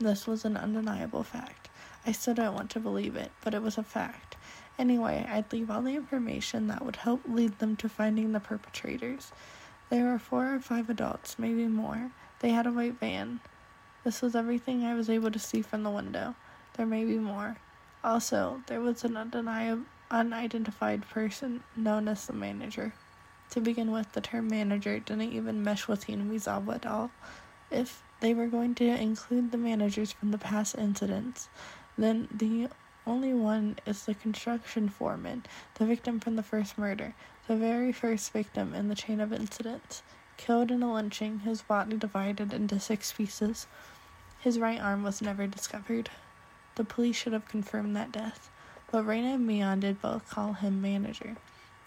This 0.00 0.26
was 0.26 0.44
an 0.44 0.56
undeniable 0.56 1.22
fact. 1.22 1.68
I 2.04 2.12
still 2.12 2.34
don't 2.34 2.54
want 2.54 2.70
to 2.70 2.80
believe 2.80 3.14
it, 3.14 3.30
but 3.42 3.54
it 3.54 3.62
was 3.62 3.78
a 3.78 3.82
fact. 3.82 4.36
Anyway, 4.78 5.24
I'd 5.30 5.52
leave 5.52 5.70
all 5.70 5.82
the 5.82 5.94
information 5.94 6.66
that 6.66 6.84
would 6.84 6.96
help 6.96 7.20
lead 7.28 7.58
them 7.60 7.76
to 7.76 7.88
finding 7.88 8.32
the 8.32 8.40
perpetrators. 8.40 9.30
There 9.88 10.04
were 10.04 10.18
four 10.18 10.52
or 10.52 10.60
five 10.60 10.90
adults, 10.90 11.38
maybe 11.38 11.66
more. 11.68 12.10
They 12.40 12.50
had 12.50 12.66
a 12.66 12.72
white 12.72 12.98
van. 12.98 13.40
This 14.02 14.20
was 14.20 14.34
everything 14.34 14.84
I 14.84 14.94
was 14.94 15.08
able 15.08 15.30
to 15.30 15.38
see 15.38 15.62
from 15.62 15.84
the 15.84 15.90
window. 15.90 16.34
There 16.76 16.86
may 16.86 17.04
be 17.04 17.18
more. 17.18 17.56
Also, 18.02 18.62
there 18.66 18.80
was 18.80 19.04
an 19.04 19.16
undeniable, 19.16 19.84
unidentified 20.10 21.08
person 21.08 21.62
known 21.76 22.08
as 22.08 22.26
the 22.26 22.32
manager. 22.32 22.92
To 23.50 23.60
begin 23.60 23.90
with, 23.92 24.12
the 24.12 24.20
term 24.20 24.48
manager 24.48 24.98
didn't 24.98 25.32
even 25.32 25.62
mesh 25.62 25.86
with 25.86 26.06
Hinamizawa 26.06 26.74
at 26.74 26.86
all. 26.86 27.10
If 27.70 28.02
they 28.20 28.34
were 28.34 28.46
going 28.46 28.74
to 28.76 28.84
include 28.84 29.52
the 29.52 29.58
managers 29.58 30.12
from 30.12 30.32
the 30.32 30.38
past 30.38 30.76
incidents, 30.76 31.48
then 31.96 32.28
the 32.32 32.68
only 33.06 33.32
one 33.32 33.78
is 33.86 34.04
the 34.04 34.14
construction 34.14 34.88
foreman, 34.88 35.44
the 35.74 35.86
victim 35.86 36.20
from 36.20 36.36
the 36.36 36.42
first 36.42 36.76
murder, 36.76 37.14
the 37.46 37.56
very 37.56 37.92
first 37.92 38.32
victim 38.32 38.74
in 38.74 38.88
the 38.88 38.94
chain 38.94 39.20
of 39.20 39.32
incidents. 39.32 40.02
Killed 40.36 40.70
in 40.70 40.82
a 40.82 40.92
lynching, 40.92 41.40
his 41.40 41.62
body 41.62 41.96
divided 41.96 42.52
into 42.52 42.80
six 42.80 43.12
pieces. 43.12 43.66
His 44.40 44.58
right 44.58 44.80
arm 44.80 45.02
was 45.02 45.22
never 45.22 45.46
discovered. 45.46 46.10
The 46.76 46.84
police 46.84 47.16
should 47.16 47.32
have 47.32 47.46
confirmed 47.46 47.94
that 47.96 48.12
death, 48.12 48.50
but 48.90 49.04
Reina 49.04 49.34
and 49.34 49.48
Mion 49.48 49.80
did 49.80 50.02
both 50.02 50.28
call 50.28 50.54
him 50.54 50.82
manager. 50.82 51.36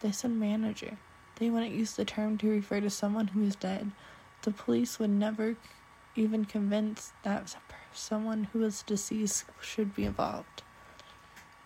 They 0.02 0.12
said 0.12 0.32
manager. 0.32 0.98
They 1.36 1.50
wouldn't 1.50 1.76
use 1.76 1.96
the 1.96 2.06
term 2.06 2.38
to 2.40 2.50
refer 2.50 2.80
to 2.80 2.90
someone 2.90 3.28
who 3.28 3.44
is 3.44 3.56
dead. 3.56 3.92
The 4.44 4.52
police 4.52 4.98
would 4.98 5.10
never 5.10 5.56
even 6.16 6.46
convince 6.46 7.12
that 7.24 7.56
someone 7.94 8.46
who 8.54 8.64
is 8.64 8.84
deceased 8.84 9.46
should 9.62 9.96
be 9.96 10.06
involved. 10.06 10.64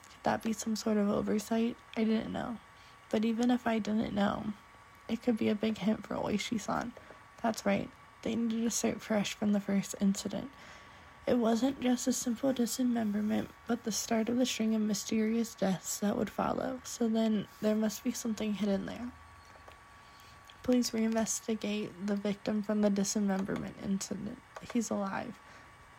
Could 0.09 0.23
that 0.23 0.43
be 0.43 0.53
some 0.53 0.75
sort 0.75 0.97
of 0.97 1.09
oversight? 1.09 1.77
I 1.95 2.03
didn't 2.03 2.33
know. 2.33 2.57
But 3.09 3.25
even 3.25 3.51
if 3.51 3.67
I 3.67 3.79
didn't 3.79 4.13
know, 4.13 4.53
it 5.07 5.21
could 5.21 5.37
be 5.37 5.49
a 5.49 5.55
big 5.55 5.77
hint 5.77 6.07
for 6.07 6.15
Oishi 6.15 6.59
san. 6.59 6.93
That's 7.43 7.65
right, 7.65 7.89
they 8.23 8.35
needed 8.35 8.63
to 8.63 8.69
start 8.69 9.01
fresh 9.01 9.33
from 9.33 9.51
the 9.51 9.59
first 9.59 9.95
incident. 9.99 10.49
It 11.27 11.37
wasn't 11.37 11.81
just 11.81 12.07
a 12.07 12.13
simple 12.13 12.51
dismemberment, 12.51 13.49
but 13.67 13.83
the 13.83 13.91
start 13.91 14.27
of 14.27 14.37
the 14.37 14.45
string 14.45 14.73
of 14.73 14.81
mysterious 14.81 15.53
deaths 15.53 15.99
that 15.99 16.17
would 16.17 16.29
follow, 16.29 16.79
so 16.83 17.07
then 17.07 17.47
there 17.61 17.75
must 17.75 18.03
be 18.03 18.11
something 18.11 18.55
hidden 18.55 18.87
there. 18.87 19.11
Please 20.63 20.91
reinvestigate 20.91 21.89
the 22.05 22.15
victim 22.15 22.63
from 22.63 22.81
the 22.81 22.89
dismemberment 22.89 23.75
incident. 23.83 24.39
He's 24.73 24.89
alive. 24.89 25.39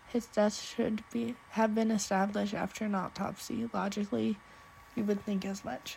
His 0.09 0.27
death 0.27 0.61
should 0.61 1.03
be 1.13 1.37
have 1.51 1.75
been 1.75 1.91
established 1.91 2.55
after 2.55 2.85
an 2.85 2.95
autopsy. 2.95 3.69
Logically, 3.73 4.39
you 4.95 5.05
would 5.05 5.25
think 5.25 5.45
as 5.45 5.65
much. 5.65 5.97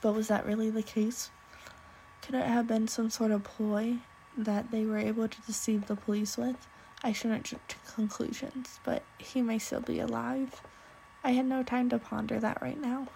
But 0.00 0.14
was 0.14 0.28
that 0.28 0.46
really 0.46 0.70
the 0.70 0.82
case? 0.82 1.30
Could 2.22 2.36
it 2.36 2.46
have 2.46 2.66
been 2.66 2.88
some 2.88 3.10
sort 3.10 3.32
of 3.32 3.44
ploy 3.44 3.96
that 4.36 4.70
they 4.70 4.84
were 4.84 4.98
able 4.98 5.28
to 5.28 5.40
deceive 5.42 5.86
the 5.86 5.96
police 5.96 6.38
with? 6.38 6.56
I 7.02 7.12
shouldn't 7.12 7.44
jump 7.44 7.66
to 7.68 7.76
conclusions, 7.94 8.78
but 8.84 9.02
he 9.18 9.40
may 9.40 9.58
still 9.58 9.80
be 9.80 10.00
alive. 10.00 10.60
I 11.24 11.30
had 11.32 11.46
no 11.46 11.62
time 11.62 11.88
to 11.90 11.98
ponder 11.98 12.38
that 12.40 12.60
right 12.60 12.80
now. 12.80 13.08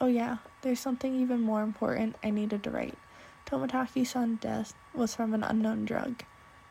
Oh, 0.00 0.06
yeah, 0.06 0.38
there's 0.62 0.80
something 0.80 1.14
even 1.14 1.40
more 1.40 1.62
important 1.62 2.16
I 2.22 2.30
needed 2.30 2.62
to 2.64 2.70
write. 2.70 2.98
Tomotake's 3.46 4.10
son's 4.10 4.40
death 4.40 4.74
was 4.92 5.14
from 5.14 5.34
an 5.34 5.42
unknown 5.42 5.84
drug. 5.84 6.22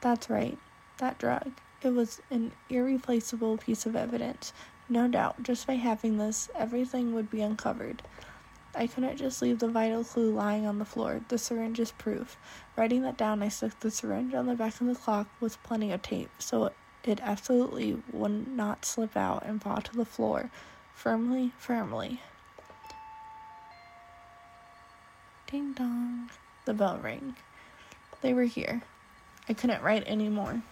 That's 0.01 0.29
right, 0.29 0.57
that 0.99 1.17
drug. 1.19 1.51
It 1.81 1.89
was 1.89 2.21
an 2.31 2.53
irreplaceable 2.69 3.57
piece 3.57 3.85
of 3.85 3.95
evidence. 3.95 4.53
No 4.87 5.07
doubt, 5.07 5.43
just 5.43 5.67
by 5.67 5.73
having 5.73 6.17
this, 6.17 6.49
everything 6.55 7.13
would 7.13 7.29
be 7.29 7.41
uncovered. 7.41 8.01
I 8.75 8.87
couldn't 8.87 9.17
just 9.17 9.41
leave 9.41 9.59
the 9.59 9.67
vital 9.67 10.03
clue 10.03 10.31
lying 10.31 10.65
on 10.65 10.79
the 10.79 10.85
floor. 10.85 11.21
The 11.27 11.37
syringe 11.37 11.79
is 11.79 11.91
proof. 11.91 12.37
Writing 12.75 13.03
that 13.03 13.17
down, 13.17 13.43
I 13.43 13.49
stuck 13.49 13.79
the 13.79 13.91
syringe 13.91 14.33
on 14.33 14.47
the 14.47 14.55
back 14.55 14.81
of 14.81 14.87
the 14.87 14.95
clock 14.95 15.27
with 15.39 15.61
plenty 15.63 15.91
of 15.91 16.01
tape, 16.01 16.31
so 16.39 16.71
it 17.03 17.19
absolutely 17.21 18.01
would 18.11 18.47
not 18.47 18.85
slip 18.85 19.15
out 19.15 19.45
and 19.45 19.61
fall 19.61 19.81
to 19.81 19.95
the 19.95 20.05
floor. 20.05 20.49
Firmly, 20.95 21.51
firmly. 21.57 22.21
Ding 25.51 25.73
dong. 25.73 26.31
The 26.65 26.73
bell 26.73 26.99
rang. 27.03 27.35
They 28.21 28.33
were 28.33 28.45
here. 28.45 28.81
I 29.47 29.53
couldn't 29.53 29.83
write 29.83 30.03
any 30.07 30.29
more. 30.29 30.63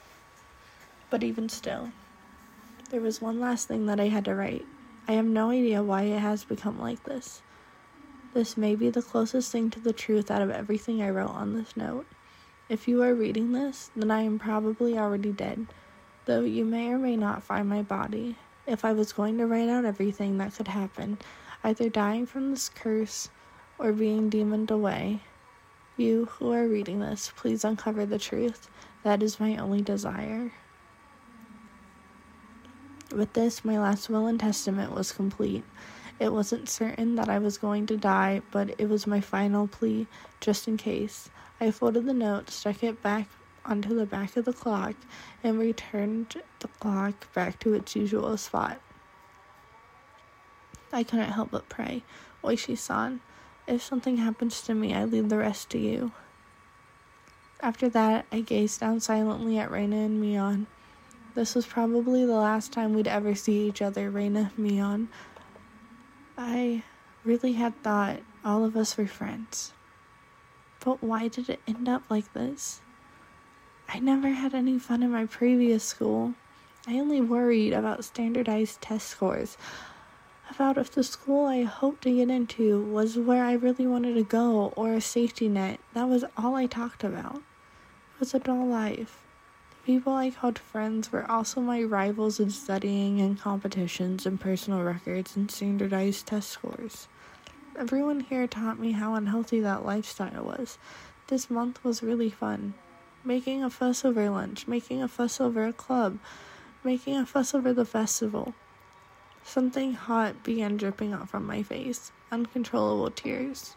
But 1.09 1.23
even 1.23 1.49
still, 1.49 1.91
there 2.89 3.01
was 3.01 3.21
one 3.21 3.39
last 3.39 3.67
thing 3.67 3.85
that 3.87 3.99
I 3.99 4.07
had 4.07 4.25
to 4.25 4.33
write. 4.33 4.65
I 5.07 5.13
have 5.13 5.25
no 5.25 5.49
idea 5.49 5.83
why 5.83 6.03
it 6.03 6.19
has 6.19 6.45
become 6.45 6.79
like 6.79 7.03
this. 7.03 7.41
This 8.33 8.55
may 8.55 8.75
be 8.75 8.89
the 8.89 9.01
closest 9.01 9.51
thing 9.51 9.69
to 9.71 9.79
the 9.81 9.91
truth 9.91 10.31
out 10.31 10.41
of 10.41 10.49
everything 10.49 11.01
I 11.01 11.09
wrote 11.09 11.31
on 11.31 11.53
this 11.53 11.75
note. 11.75 12.05
If 12.69 12.87
you 12.87 13.03
are 13.03 13.13
reading 13.13 13.51
this, 13.51 13.91
then 13.93 14.09
I 14.09 14.21
am 14.21 14.39
probably 14.39 14.97
already 14.97 15.33
dead, 15.33 15.67
though 16.23 16.41
you 16.41 16.63
may 16.63 16.89
or 16.91 16.97
may 16.97 17.17
not 17.17 17.43
find 17.43 17.67
my 17.67 17.81
body. 17.81 18.37
If 18.65 18.85
I 18.85 18.93
was 18.93 19.11
going 19.11 19.37
to 19.37 19.47
write 19.47 19.67
out 19.67 19.83
everything 19.83 20.37
that 20.37 20.55
could 20.55 20.69
happen, 20.69 21.17
either 21.61 21.89
dying 21.89 22.25
from 22.25 22.51
this 22.51 22.69
curse 22.69 23.27
or 23.77 23.91
being 23.91 24.29
demoned 24.29 24.71
away, 24.71 25.19
you 25.97 26.25
who 26.25 26.53
are 26.53 26.67
reading 26.67 27.01
this, 27.01 27.33
please 27.35 27.65
uncover 27.65 28.05
the 28.05 28.17
truth. 28.17 28.69
That 29.03 29.21
is 29.21 29.41
my 29.41 29.57
only 29.57 29.81
desire. 29.81 30.53
With 33.13 33.33
this, 33.33 33.65
my 33.65 33.77
last 33.77 34.09
will 34.09 34.27
and 34.27 34.39
testament 34.39 34.95
was 34.95 35.11
complete. 35.11 35.65
It 36.21 36.31
wasn't 36.31 36.69
certain 36.69 37.15
that 37.15 37.29
I 37.29 37.39
was 37.39 37.57
going 37.57 37.87
to 37.87 37.97
die, 37.97 38.43
but 38.51 38.75
it 38.77 38.87
was 38.87 39.07
my 39.07 39.21
final 39.21 39.65
plea, 39.65 40.05
just 40.39 40.67
in 40.67 40.77
case. 40.77 41.31
I 41.59 41.71
folded 41.71 42.05
the 42.05 42.13
note, 42.13 42.51
stuck 42.51 42.83
it 42.83 43.01
back 43.01 43.27
onto 43.65 43.95
the 43.95 44.05
back 44.05 44.37
of 44.37 44.45
the 44.45 44.53
clock, 44.53 44.93
and 45.43 45.57
returned 45.57 46.39
the 46.59 46.67
clock 46.67 47.33
back 47.33 47.59
to 47.61 47.73
its 47.73 47.95
usual 47.95 48.37
spot. 48.37 48.79
I 50.93 51.01
couldn't 51.01 51.31
help 51.31 51.49
but 51.49 51.69
pray, 51.69 52.03
Oishi-san, 52.43 53.21
if 53.65 53.81
something 53.81 54.17
happens 54.17 54.61
to 54.61 54.75
me, 54.75 54.93
I 54.93 55.05
leave 55.05 55.29
the 55.29 55.39
rest 55.39 55.71
to 55.71 55.79
you. 55.79 56.11
After 57.61 57.89
that, 57.89 58.27
I 58.31 58.41
gazed 58.41 58.81
down 58.81 58.99
silently 58.99 59.57
at 59.57 59.71
Reina 59.71 59.95
and 59.95 60.21
Mion. 60.21 60.67
This 61.33 61.55
was 61.55 61.65
probably 61.65 62.25
the 62.25 62.33
last 62.33 62.71
time 62.71 62.93
we'd 62.93 63.07
ever 63.07 63.33
see 63.33 63.67
each 63.67 63.81
other, 63.81 64.11
Reina, 64.11 64.51
Mion. 64.55 65.07
I 66.43 66.81
really 67.23 67.53
had 67.53 67.83
thought 67.83 68.21
all 68.43 68.65
of 68.65 68.75
us 68.75 68.97
were 68.97 69.05
friends. 69.05 69.73
But 70.83 71.03
why 71.03 71.27
did 71.27 71.49
it 71.49 71.61
end 71.67 71.87
up 71.87 72.01
like 72.09 72.33
this? 72.33 72.81
I 73.87 73.99
never 73.99 74.29
had 74.29 74.55
any 74.55 74.79
fun 74.79 75.03
in 75.03 75.11
my 75.11 75.27
previous 75.27 75.83
school. 75.83 76.33
I 76.87 76.97
only 76.97 77.21
worried 77.21 77.73
about 77.73 78.03
standardized 78.03 78.81
test 78.81 79.07
scores, 79.07 79.55
about 80.49 80.79
if 80.79 80.89
the 80.89 81.03
school 81.03 81.45
I 81.45 81.61
hoped 81.61 82.01
to 82.03 82.15
get 82.15 82.31
into 82.31 82.81
was 82.85 83.19
where 83.19 83.45
I 83.45 83.53
really 83.53 83.85
wanted 83.85 84.15
to 84.15 84.23
go 84.23 84.73
or 84.75 84.93
a 84.93 85.01
safety 85.01 85.47
net. 85.47 85.79
That 85.93 86.09
was 86.09 86.25
all 86.35 86.55
I 86.55 86.65
talked 86.65 87.03
about. 87.03 87.35
It 87.35 88.19
was 88.19 88.33
a 88.33 88.39
dull 88.39 88.65
life. 88.65 89.27
People 89.83 90.13
I 90.13 90.29
called 90.29 90.59
friends 90.59 91.11
were 91.11 91.29
also 91.29 91.59
my 91.59 91.81
rivals 91.81 92.39
in 92.39 92.51
studying 92.51 93.19
and 93.19 93.39
competitions 93.39 94.27
and 94.27 94.39
personal 94.39 94.83
records 94.83 95.35
and 95.35 95.49
standardized 95.49 96.27
test 96.27 96.49
scores. 96.49 97.07
Everyone 97.75 98.19
here 98.19 98.45
taught 98.45 98.77
me 98.77 98.91
how 98.91 99.15
unhealthy 99.15 99.59
that 99.61 99.83
lifestyle 99.83 100.43
was. 100.43 100.77
This 101.29 101.49
month 101.49 101.83
was 101.83 102.03
really 102.03 102.29
fun. 102.29 102.75
Making 103.25 103.63
a 103.63 103.71
fuss 103.71 104.05
over 104.05 104.29
lunch, 104.29 104.67
making 104.67 105.01
a 105.01 105.07
fuss 105.07 105.41
over 105.41 105.65
a 105.65 105.73
club, 105.73 106.19
making 106.83 107.17
a 107.17 107.25
fuss 107.25 107.55
over 107.55 107.73
the 107.73 107.83
festival. 107.83 108.53
Something 109.43 109.95
hot 109.95 110.43
began 110.43 110.77
dripping 110.77 111.11
out 111.11 111.27
from 111.27 111.47
my 111.47 111.63
face, 111.63 112.11
uncontrollable 112.31 113.09
tears. 113.09 113.75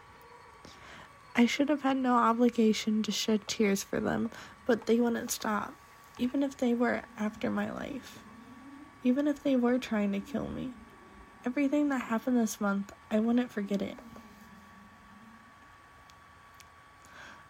I 1.35 1.47
should 1.47 1.69
have 1.69 1.81
had 1.81 1.97
no 1.97 2.13
obligation 2.13 3.01
to 3.01 3.11
shed 3.11 3.47
tears 3.47 3.83
for 3.83 3.99
them, 3.99 4.29
but 4.67 4.85
they 4.85 4.99
wouldn't 4.99 5.31
stop, 5.31 5.73
even 6.17 6.43
if 6.43 6.57
they 6.57 6.73
were 6.73 7.01
after 7.17 7.49
my 7.49 7.71
life, 7.71 8.19
even 9.03 9.27
if 9.27 9.43
they 9.43 9.55
were 9.55 9.77
trying 9.77 10.11
to 10.13 10.19
kill 10.19 10.47
me. 10.47 10.71
Everything 11.45 11.89
that 11.89 12.03
happened 12.03 12.37
this 12.37 12.59
month, 12.59 12.91
I 13.11 13.19
wouldn't 13.19 13.51
forget 13.51 13.81
it. 13.81 13.97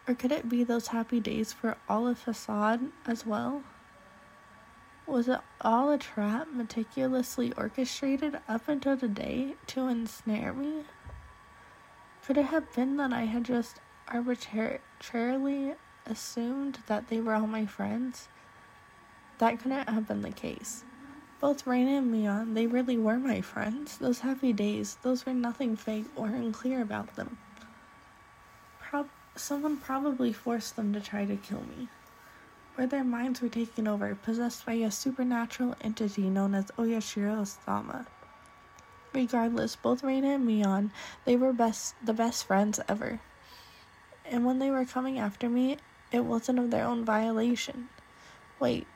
Or 0.08 0.14
could 0.14 0.32
it 0.32 0.50
be 0.50 0.64
those 0.64 0.88
happy 0.88 1.20
days 1.20 1.54
for 1.54 1.78
all 1.90 2.08
of 2.08 2.20
Facade 2.20 2.92
as 3.08 3.26
well? 3.26 3.64
Was 5.08 5.28
it 5.28 5.40
all 5.62 5.92
a 5.92 5.98
trap 5.98 6.48
meticulously 6.52 7.54
orchestrated 7.54 8.40
up 8.48 8.68
until 8.68 8.96
the 8.96 9.08
day 9.08 9.56
to 9.68 9.88
ensnare 9.88 10.54
me? 10.54 10.84
Could 12.26 12.38
it 12.38 12.46
have 12.46 12.74
been 12.74 12.98
that 12.98 13.14
I 13.14 13.26
had 13.26 13.44
just 13.46 13.80
arbitrarily 14.08 15.76
assumed 16.06 16.80
that 16.88 17.08
they 17.08 17.22
were 17.22 17.34
all 17.34 17.48
my 17.48 17.66
friends? 17.66 18.30
That 19.40 19.60
couldn't 19.60 19.90
have 19.90 20.08
been 20.08 20.22
the 20.22 20.32
case. 20.32 20.84
Both 21.42 21.68
Reina 21.68 21.98
and 21.98 22.14
Mion, 22.14 22.54
they 22.54 22.68
really 22.68 22.98
were 22.98 23.18
my 23.18 23.42
friends. 23.42 23.98
Those 23.98 24.20
happy 24.20 24.54
days, 24.54 24.98
those 25.02 25.26
were 25.26 25.34
nothing 25.34 25.76
fake 25.76 26.06
or 26.16 26.28
unclear 26.28 26.82
about 26.82 27.16
them. 27.16 27.38
Prob- 28.80 29.10
someone 29.36 29.78
probably 29.78 30.32
forced 30.32 30.76
them 30.76 30.94
to 30.94 31.02
try 31.02 31.26
to 31.26 31.36
kill 31.36 31.62
me 31.62 31.90
where 32.76 32.88
their 32.88 33.04
minds 33.04 33.42
were 33.42 33.50
taken 33.50 33.88
over, 33.88 34.16
possessed 34.16 34.66
by 34.66 34.74
a 34.74 34.92
supernatural 34.92 35.76
entity 35.82 36.30
known 36.30 36.54
as 36.54 36.66
Oyashiro 36.78 37.48
Sama. 37.48 38.06
Regardless, 39.14 39.78
both 39.78 40.04
Reina 40.04 40.36
and 40.36 40.48
Mion, 40.48 40.92
they 41.24 41.38
were 41.38 41.54
best 41.54 41.96
the 42.04 42.14
best 42.14 42.46
friends 42.46 42.80
ever. 42.88 43.22
And 44.26 44.46
when 44.46 44.60
they 44.60 44.70
were 44.70 44.86
coming 44.86 45.18
after 45.18 45.48
me, 45.48 45.78
it 46.12 46.26
wasn't 46.26 46.60
of 46.60 46.70
their 46.70 46.86
own 46.86 47.06
violation. 47.06 47.88
Wait, 48.60 48.88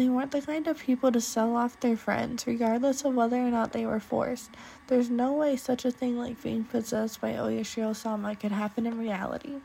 they 0.00 0.08
weren't 0.08 0.32
the 0.32 0.42
kind 0.42 0.66
of 0.66 0.80
people 0.80 1.12
to 1.12 1.20
sell 1.20 1.56
off 1.56 1.78
their 1.80 1.96
friends, 1.96 2.46
regardless 2.46 3.04
of 3.04 3.14
whether 3.14 3.36
or 3.36 3.50
not 3.50 3.72
they 3.72 3.86
were 3.86 4.00
forced. 4.00 4.50
There's 4.88 5.10
no 5.10 5.32
way 5.32 5.56
such 5.56 5.84
a 5.84 5.90
thing 5.90 6.18
like 6.18 6.42
being 6.42 6.64
possessed 6.64 7.20
by 7.20 7.32
Oyashiro 7.32 7.94
Sama 7.94 8.34
could 8.34 8.52
happen 8.52 8.86
in 8.86 8.98
reality. 8.98 9.60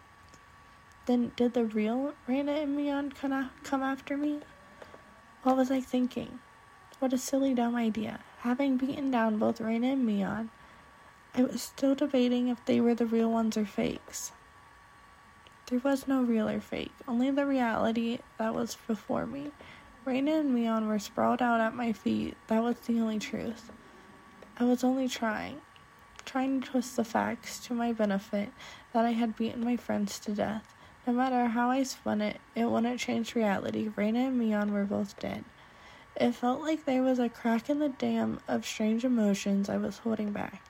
Then 1.05 1.31
did 1.35 1.53
the 1.53 1.65
real 1.65 2.13
Reina 2.27 2.51
and 2.51 2.77
Mion 2.77 3.11
come 3.63 3.81
after 3.81 4.15
me? 4.15 4.41
What 5.43 5.57
was 5.57 5.71
I 5.71 5.81
thinking? 5.81 6.39
What 6.99 7.13
a 7.13 7.17
silly 7.17 7.53
dumb 7.53 7.75
idea. 7.75 8.19
Having 8.41 8.77
beaten 8.77 9.09
down 9.09 9.37
both 9.37 9.59
Reina 9.59 9.87
and 9.87 10.07
Mion, 10.07 10.49
I 11.33 11.43
was 11.43 11.61
still 11.61 11.95
debating 11.95 12.49
if 12.49 12.63
they 12.65 12.79
were 12.79 12.93
the 12.93 13.05
real 13.05 13.31
ones 13.31 13.57
or 13.57 13.65
fakes. 13.65 14.31
There 15.67 15.79
was 15.79 16.07
no 16.07 16.21
real 16.23 16.49
or 16.49 16.59
fake, 16.59 16.91
only 17.07 17.31
the 17.31 17.45
reality 17.45 18.19
that 18.37 18.53
was 18.53 18.77
before 18.87 19.25
me. 19.25 19.51
Reina 20.05 20.39
and 20.39 20.55
Mion 20.55 20.87
were 20.87 20.97
sprawled 20.97 21.41
out 21.41 21.59
at 21.59 21.75
my 21.75 21.91
feet. 21.91 22.37
That 22.47 22.63
was 22.63 22.77
the 22.79 22.99
only 23.01 23.19
truth. 23.19 23.69
I 24.57 24.63
was 24.63 24.83
only 24.83 25.09
trying, 25.09 25.59
trying 26.25 26.61
to 26.61 26.67
twist 26.67 26.95
the 26.95 27.03
facts 27.03 27.59
to 27.65 27.73
my 27.73 27.91
benefit 27.91 28.49
that 28.93 29.05
I 29.05 29.11
had 29.11 29.35
beaten 29.35 29.63
my 29.63 29.75
friends 29.75 30.17
to 30.19 30.31
death. 30.31 30.73
No 31.05 31.11
matter 31.11 31.47
how 31.47 31.69
I 31.69 31.83
spun 31.83 32.21
it, 32.21 32.39
it 32.55 32.65
wouldn't 32.65 32.99
change 32.99 33.35
reality. 33.35 33.89
Reina 33.95 34.27
and 34.27 34.39
Mion 34.39 34.71
were 34.71 34.85
both 34.85 35.19
dead. 35.19 35.43
It 36.15 36.31
felt 36.31 36.61
like 36.61 36.85
there 36.85 37.03
was 37.03 37.19
a 37.19 37.29
crack 37.29 37.69
in 37.69 37.79
the 37.79 37.89
dam 37.89 38.39
of 38.47 38.65
strange 38.65 39.03
emotions 39.03 39.69
I 39.69 39.77
was 39.77 39.99
holding 39.99 40.31
back. 40.31 40.61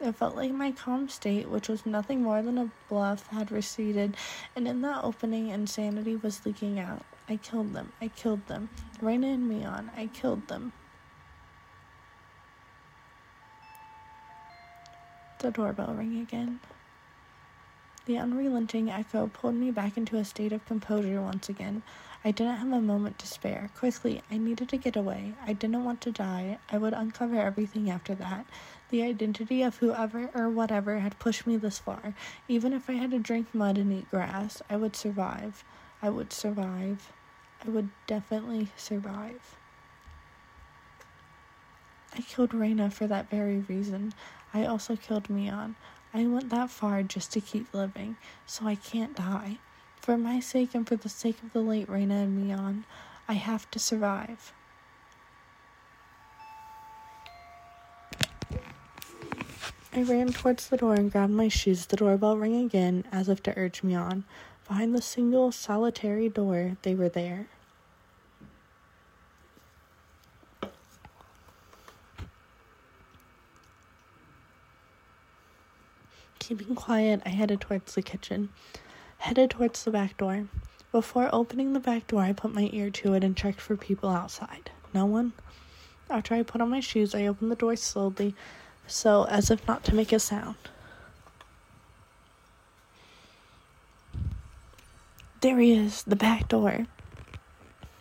It 0.00 0.16
felt 0.16 0.34
like 0.34 0.50
my 0.50 0.72
calm 0.72 1.08
state, 1.08 1.48
which 1.48 1.68
was 1.68 1.86
nothing 1.86 2.22
more 2.22 2.42
than 2.42 2.58
a 2.58 2.70
bluff, 2.88 3.28
had 3.28 3.52
receded, 3.52 4.16
and 4.56 4.66
in 4.66 4.82
that 4.82 5.04
opening, 5.04 5.48
insanity 5.48 6.16
was 6.16 6.44
leaking 6.44 6.80
out. 6.80 7.04
I 7.28 7.36
killed 7.36 7.72
them. 7.72 7.92
I 8.00 8.08
killed 8.08 8.46
them. 8.46 8.68
Reina 9.00 9.28
and 9.28 9.50
Mion. 9.50 9.90
I 9.96 10.08
killed 10.08 10.48
them. 10.48 10.72
The 15.38 15.50
doorbell 15.50 15.94
rang 15.94 16.20
again. 16.20 16.60
The 18.04 18.18
unrelenting 18.18 18.90
echo 18.90 19.28
pulled 19.28 19.54
me 19.54 19.70
back 19.70 19.96
into 19.96 20.16
a 20.16 20.24
state 20.24 20.52
of 20.52 20.64
composure 20.66 21.22
once 21.22 21.48
again. 21.48 21.82
I 22.24 22.30
didn't 22.30 22.56
have 22.56 22.72
a 22.72 22.80
moment 22.80 23.18
to 23.20 23.26
spare. 23.26 23.70
Quickly, 23.76 24.22
I 24.30 24.38
needed 24.38 24.68
to 24.68 24.76
get 24.76 24.96
away. 24.96 25.34
I 25.44 25.52
didn't 25.52 25.84
want 25.84 26.00
to 26.02 26.12
die. 26.12 26.58
I 26.68 26.78
would 26.78 26.92
uncover 26.92 27.40
everything 27.40 27.90
after 27.90 28.14
that. 28.16 28.46
The 28.90 29.02
identity 29.02 29.62
of 29.62 29.76
whoever 29.76 30.30
or 30.34 30.48
whatever 30.48 30.98
had 30.98 31.18
pushed 31.18 31.46
me 31.46 31.56
this 31.56 31.78
far. 31.78 32.14
Even 32.46 32.72
if 32.72 32.90
I 32.90 32.94
had 32.94 33.12
to 33.12 33.18
drink 33.18 33.54
mud 33.54 33.78
and 33.78 33.92
eat 33.92 34.10
grass, 34.10 34.62
I 34.68 34.76
would 34.76 34.94
survive. 34.94 35.64
I 36.02 36.10
would 36.10 36.32
survive. 36.32 37.12
I 37.64 37.70
would 37.70 37.90
definitely 38.08 38.68
survive. 38.76 39.56
I 42.14 42.20
killed 42.22 42.52
Reina 42.52 42.90
for 42.90 43.06
that 43.06 43.30
very 43.30 43.60
reason. 43.60 44.12
I 44.52 44.66
also 44.66 44.96
killed 44.96 45.28
Mion. 45.28 45.76
I 46.12 46.26
went 46.26 46.50
that 46.50 46.70
far 46.70 47.02
just 47.04 47.32
to 47.32 47.40
keep 47.40 47.72
living, 47.72 48.16
so 48.44 48.66
I 48.66 48.74
can't 48.74 49.16
die. 49.16 49.58
For 50.00 50.18
my 50.18 50.40
sake 50.40 50.74
and 50.74 50.86
for 50.86 50.96
the 50.96 51.08
sake 51.08 51.40
of 51.42 51.52
the 51.52 51.60
late 51.60 51.88
Reina 51.88 52.16
and 52.16 52.36
Mion, 52.36 52.84
I 53.28 53.34
have 53.34 53.70
to 53.70 53.78
survive. 53.78 54.52
I 59.94 60.02
ran 60.02 60.32
towards 60.32 60.68
the 60.68 60.78
door 60.78 60.94
and 60.94 61.12
grabbed 61.12 61.32
my 61.32 61.48
shoes. 61.48 61.86
The 61.86 61.96
doorbell 61.96 62.36
rang 62.36 62.56
again, 62.56 63.04
as 63.12 63.28
if 63.28 63.42
to 63.44 63.56
urge 63.56 63.82
me 63.82 63.94
on. 63.94 64.24
Behind 64.68 64.94
the 64.94 65.02
single, 65.02 65.52
solitary 65.52 66.28
door, 66.28 66.76
they 66.82 66.94
were 66.94 67.08
there. 67.08 67.48
Keeping 76.38 76.74
quiet, 76.74 77.22
I 77.24 77.28
headed 77.28 77.60
towards 77.60 77.94
the 77.94 78.02
kitchen, 78.02 78.48
headed 79.18 79.50
towards 79.50 79.84
the 79.84 79.90
back 79.90 80.16
door. 80.16 80.48
Before 80.90 81.30
opening 81.32 81.72
the 81.72 81.80
back 81.80 82.08
door, 82.08 82.22
I 82.22 82.32
put 82.32 82.52
my 82.52 82.68
ear 82.72 82.90
to 82.90 83.14
it 83.14 83.24
and 83.24 83.36
checked 83.36 83.60
for 83.60 83.76
people 83.76 84.10
outside. 84.10 84.70
No 84.92 85.06
one. 85.06 85.32
After 86.10 86.34
I 86.34 86.42
put 86.42 86.60
on 86.60 86.68
my 86.68 86.80
shoes, 86.80 87.14
I 87.14 87.26
opened 87.26 87.50
the 87.50 87.56
door 87.56 87.76
slowly, 87.76 88.34
so 88.86 89.24
as 89.24 89.50
if 89.50 89.66
not 89.66 89.84
to 89.84 89.94
make 89.94 90.12
a 90.12 90.18
sound. 90.18 90.56
There 95.42 95.58
he 95.58 95.72
is, 95.72 96.04
the 96.04 96.14
back 96.14 96.46
door. 96.46 96.86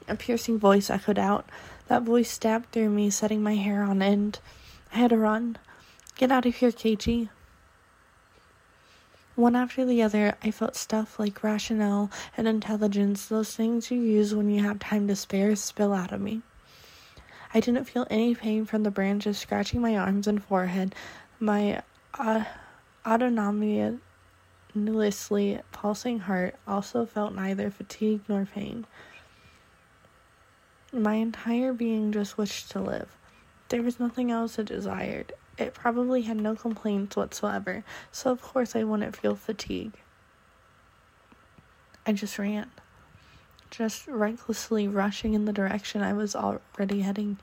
A 0.08 0.15
piercing 0.15 0.60
voice 0.60 0.91
echoed 0.91 1.17
out. 1.17 1.49
That 1.88 2.04
voice 2.04 2.30
stabbed 2.30 2.71
through 2.71 2.91
me, 2.91 3.10
setting 3.10 3.41
my 3.41 3.56
hair 3.56 3.82
on 3.82 4.04
end. 4.04 4.38
I 4.93 4.99
had 4.99 5.10
to 5.10 5.17
run. 5.17 5.58
Get 6.17 6.32
out 6.32 6.45
of 6.45 6.58
here, 6.58 6.71
Keiichi. 6.71 7.30
One 9.34 9.56
after 9.56 9.84
the 9.84 10.04
other, 10.04 10.36
I 10.43 10.51
felt 10.51 10.75
stuff 10.75 11.17
like 11.17 11.41
rationale 11.41 12.12
and 12.38 12.47
intelligence, 12.47 13.25
those 13.25 13.56
things 13.56 13.89
you 13.89 13.99
use 13.99 14.36
when 14.36 14.51
you 14.51 14.62
have 14.62 14.77
time 14.77 15.08
to 15.08 15.15
spare, 15.15 15.56
spill 15.56 15.93
out 15.93 16.12
of 16.12 16.21
me. 16.21 16.43
I 17.56 17.60
didn't 17.60 17.86
feel 17.86 18.06
any 18.12 18.36
pain 18.36 18.65
from 18.65 18.84
the 18.84 18.91
branches 18.91 19.39
scratching 19.39 19.82
my 19.82 19.97
arms 19.97 20.27
and 20.27 20.43
forehead. 20.43 20.93
My 21.39 21.82
uh, 22.13 22.43
autonomously 24.76 25.62
pulsing 25.72 26.20
heart 26.20 26.56
also 26.68 27.06
felt 27.06 27.34
neither 27.34 27.70
fatigue 27.70 28.22
nor 28.28 28.46
pain. 28.46 28.86
My 30.94 31.16
entire 31.16 31.74
being 31.74 32.12
just 32.12 32.38
wished 32.38 32.72
to 32.72 32.82
live. 32.82 33.16
There 33.70 33.82
was 33.82 34.00
nothing 34.00 34.32
else 34.32 34.60
it 34.60 34.66
desired. 34.66 35.34
It 35.58 35.74
probably 35.74 36.24
had 36.24 36.38
no 36.38 36.56
complaints 36.56 37.16
whatsoever, 37.16 37.84
so 38.12 38.32
of 38.32 38.42
course 38.42 38.76
I 38.76 38.84
wouldn't 38.84 39.16
feel 39.16 39.36
fatigue. 39.36 39.94
I 42.06 42.14
just 42.14 42.40
ran, 42.40 42.72
just 43.70 44.08
recklessly 44.08 44.88
rushing 44.88 45.34
in 45.34 45.46
the 45.46 45.54
direction 45.54 46.02
I 46.02 46.14
was 46.14 46.36
already 46.36 47.02
heading. 47.02 47.38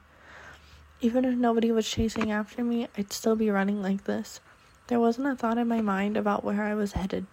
Even 1.01 1.25
if 1.25 1.35
nobody 1.35 1.71
was 1.71 1.89
chasing 1.89 2.33
after 2.33 2.65
me, 2.65 2.89
I'd 2.97 3.13
still 3.13 3.37
be 3.37 3.51
running 3.51 3.81
like 3.81 4.05
this. 4.05 4.41
There 4.89 4.99
wasn't 4.99 5.29
a 5.29 5.37
thought 5.37 5.59
in 5.59 5.69
my 5.69 5.83
mind 5.83 6.17
about 6.17 6.45
where 6.45 6.63
I 6.63 6.75
was 6.75 6.93
headed. 6.93 7.27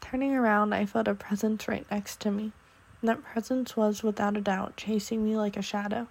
Turning 0.00 0.34
around, 0.34 0.72
I 0.72 0.86
felt 0.86 1.06
a 1.06 1.14
presence 1.14 1.68
right 1.68 1.86
next 1.90 2.18
to 2.20 2.30
me. 2.30 2.52
And 3.00 3.10
that 3.10 3.22
presence 3.22 3.76
was, 3.76 4.02
without 4.02 4.38
a 4.38 4.40
doubt, 4.40 4.78
chasing 4.78 5.22
me 5.22 5.36
like 5.36 5.58
a 5.58 5.62
shadow. 5.62 6.08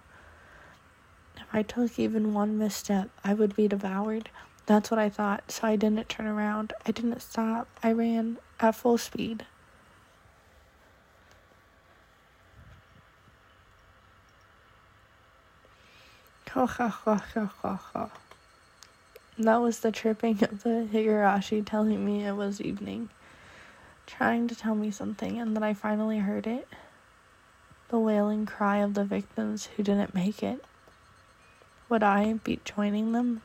If 1.36 1.52
I 1.52 1.62
took 1.62 1.98
even 1.98 2.32
one 2.32 2.58
misstep, 2.58 3.10
I 3.24 3.34
would 3.34 3.56
be 3.56 3.66
devoured. 3.66 4.30
That's 4.66 4.88
what 4.88 5.00
I 5.00 5.10
thought, 5.10 5.50
so 5.50 5.66
I 5.66 5.74
didn't 5.74 6.08
turn 6.08 6.26
around. 6.26 6.72
I 6.86 6.92
didn't 6.92 7.20
stop. 7.20 7.66
I 7.82 7.90
ran 7.90 8.38
at 8.60 8.76
full 8.76 8.96
speed. 8.96 9.44
Ha 16.50 16.66
ha 16.66 16.86
ha 16.88 17.16
ha 17.16 17.52
ha 17.62 17.74
ha. 17.92 18.10
That 19.36 19.56
was 19.56 19.80
the 19.80 19.90
chirping 19.90 20.44
of 20.44 20.62
the 20.62 20.88
Higurashi 20.92 21.66
telling 21.66 22.04
me 22.04 22.24
it 22.24 22.34
was 22.36 22.60
evening, 22.60 23.08
trying 24.06 24.46
to 24.46 24.54
tell 24.54 24.76
me 24.76 24.92
something, 24.92 25.40
and 25.40 25.56
then 25.56 25.62
I 25.64 25.74
finally 25.74 26.18
heard 26.18 26.46
it. 26.46 26.68
The 27.88 27.98
wailing 27.98 28.46
cry 28.46 28.76
of 28.76 28.94
the 28.94 29.04
victims 29.04 29.66
who 29.76 29.82
didn't 29.82 30.14
make 30.14 30.40
it. 30.44 30.64
Would 31.88 32.04
I 32.04 32.34
be 32.34 32.60
joining 32.64 33.10
them? 33.10 33.42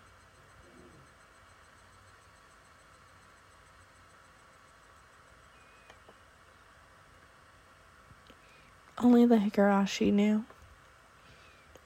Only 8.99 9.25
the 9.25 9.37
Higurashi 9.37 10.13
knew. 10.13 10.45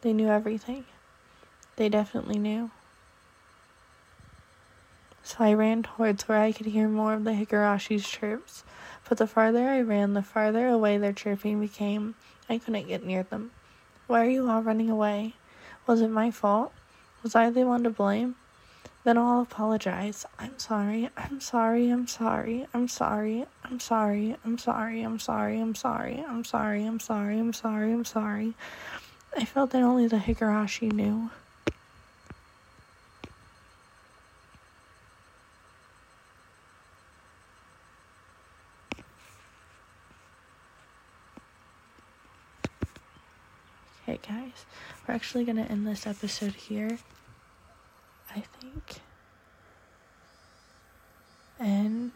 They 0.01 0.11
knew 0.11 0.27
everything. 0.27 0.83
They 1.77 1.87
definitely 1.87 2.37
knew. 2.37 2.69
So 5.23 5.37
I 5.39 5.53
ran 5.53 5.83
towards 5.83 6.27
where 6.27 6.41
I 6.41 6.51
could 6.51 6.65
hear 6.65 6.89
more 6.89 7.13
of 7.13 7.23
the 7.23 7.31
Higurashi's 7.31 8.07
chirps. 8.07 8.63
But 9.07 9.17
the 9.17 9.27
farther 9.27 9.69
I 9.69 9.81
ran, 9.81 10.13
the 10.13 10.21
farther 10.21 10.67
away 10.67 10.97
their 10.97 11.13
chirping 11.13 11.61
became. 11.61 12.15
I 12.49 12.57
couldn't 12.57 12.87
get 12.87 13.05
near 13.05 13.23
them. 13.23 13.51
Why 14.07 14.25
are 14.25 14.29
you 14.29 14.49
all 14.49 14.61
running 14.61 14.89
away? 14.89 15.33
Was 15.87 16.01
it 16.01 16.09
my 16.09 16.29
fault? 16.29 16.73
Was 17.23 17.35
I 17.35 17.49
the 17.49 17.63
one 17.63 17.83
to 17.83 17.89
blame? 17.89 18.35
Then 19.05 19.17
I'll 19.17 19.41
apologize. 19.41 20.25
I'm 20.39 20.59
sorry. 20.59 21.09
I'm 21.17 21.39
sorry. 21.41 21.89
I'm 21.89 22.07
sorry. 22.07 22.67
I'm 22.73 22.87
sorry. 22.87 23.45
I'm 23.63 23.79
sorry. 23.79 24.35
I'm 24.43 24.59
sorry. 24.59 25.01
I'm 25.01 25.19
sorry. 25.19 25.59
I'm 25.59 25.75
sorry. 25.75 26.21
I'm 26.21 26.43
sorry. 26.43 26.85
I'm 26.85 26.99
sorry. 26.99 27.39
I'm 27.39 27.53
sorry. 27.53 27.91
I'm 27.91 28.05
sorry. 28.05 28.53
I 29.35 29.45
felt 29.45 29.71
that 29.71 29.81
only 29.81 30.07
the 30.07 30.17
Higurashi 30.17 30.91
knew. 30.91 31.29
Okay, 44.07 44.19
guys, 44.27 44.65
we're 45.07 45.13
actually 45.13 45.43
gonna 45.43 45.63
end 45.63 45.85
this 45.87 46.07
episode 46.07 46.53
here. 46.53 46.97
I 48.29 48.43
think. 48.59 49.01
And 51.59 52.11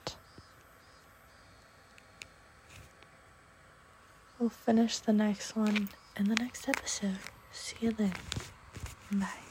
we'll 4.40 4.50
finish 4.50 5.00
the 5.00 5.14
next 5.14 5.56
one 5.56 5.90
in 6.18 6.30
the 6.30 6.36
next 6.36 6.68
episode. 6.68 7.20
See 7.52 7.78
you 7.82 7.92
then. 7.92 8.14
Bye. 9.12 9.47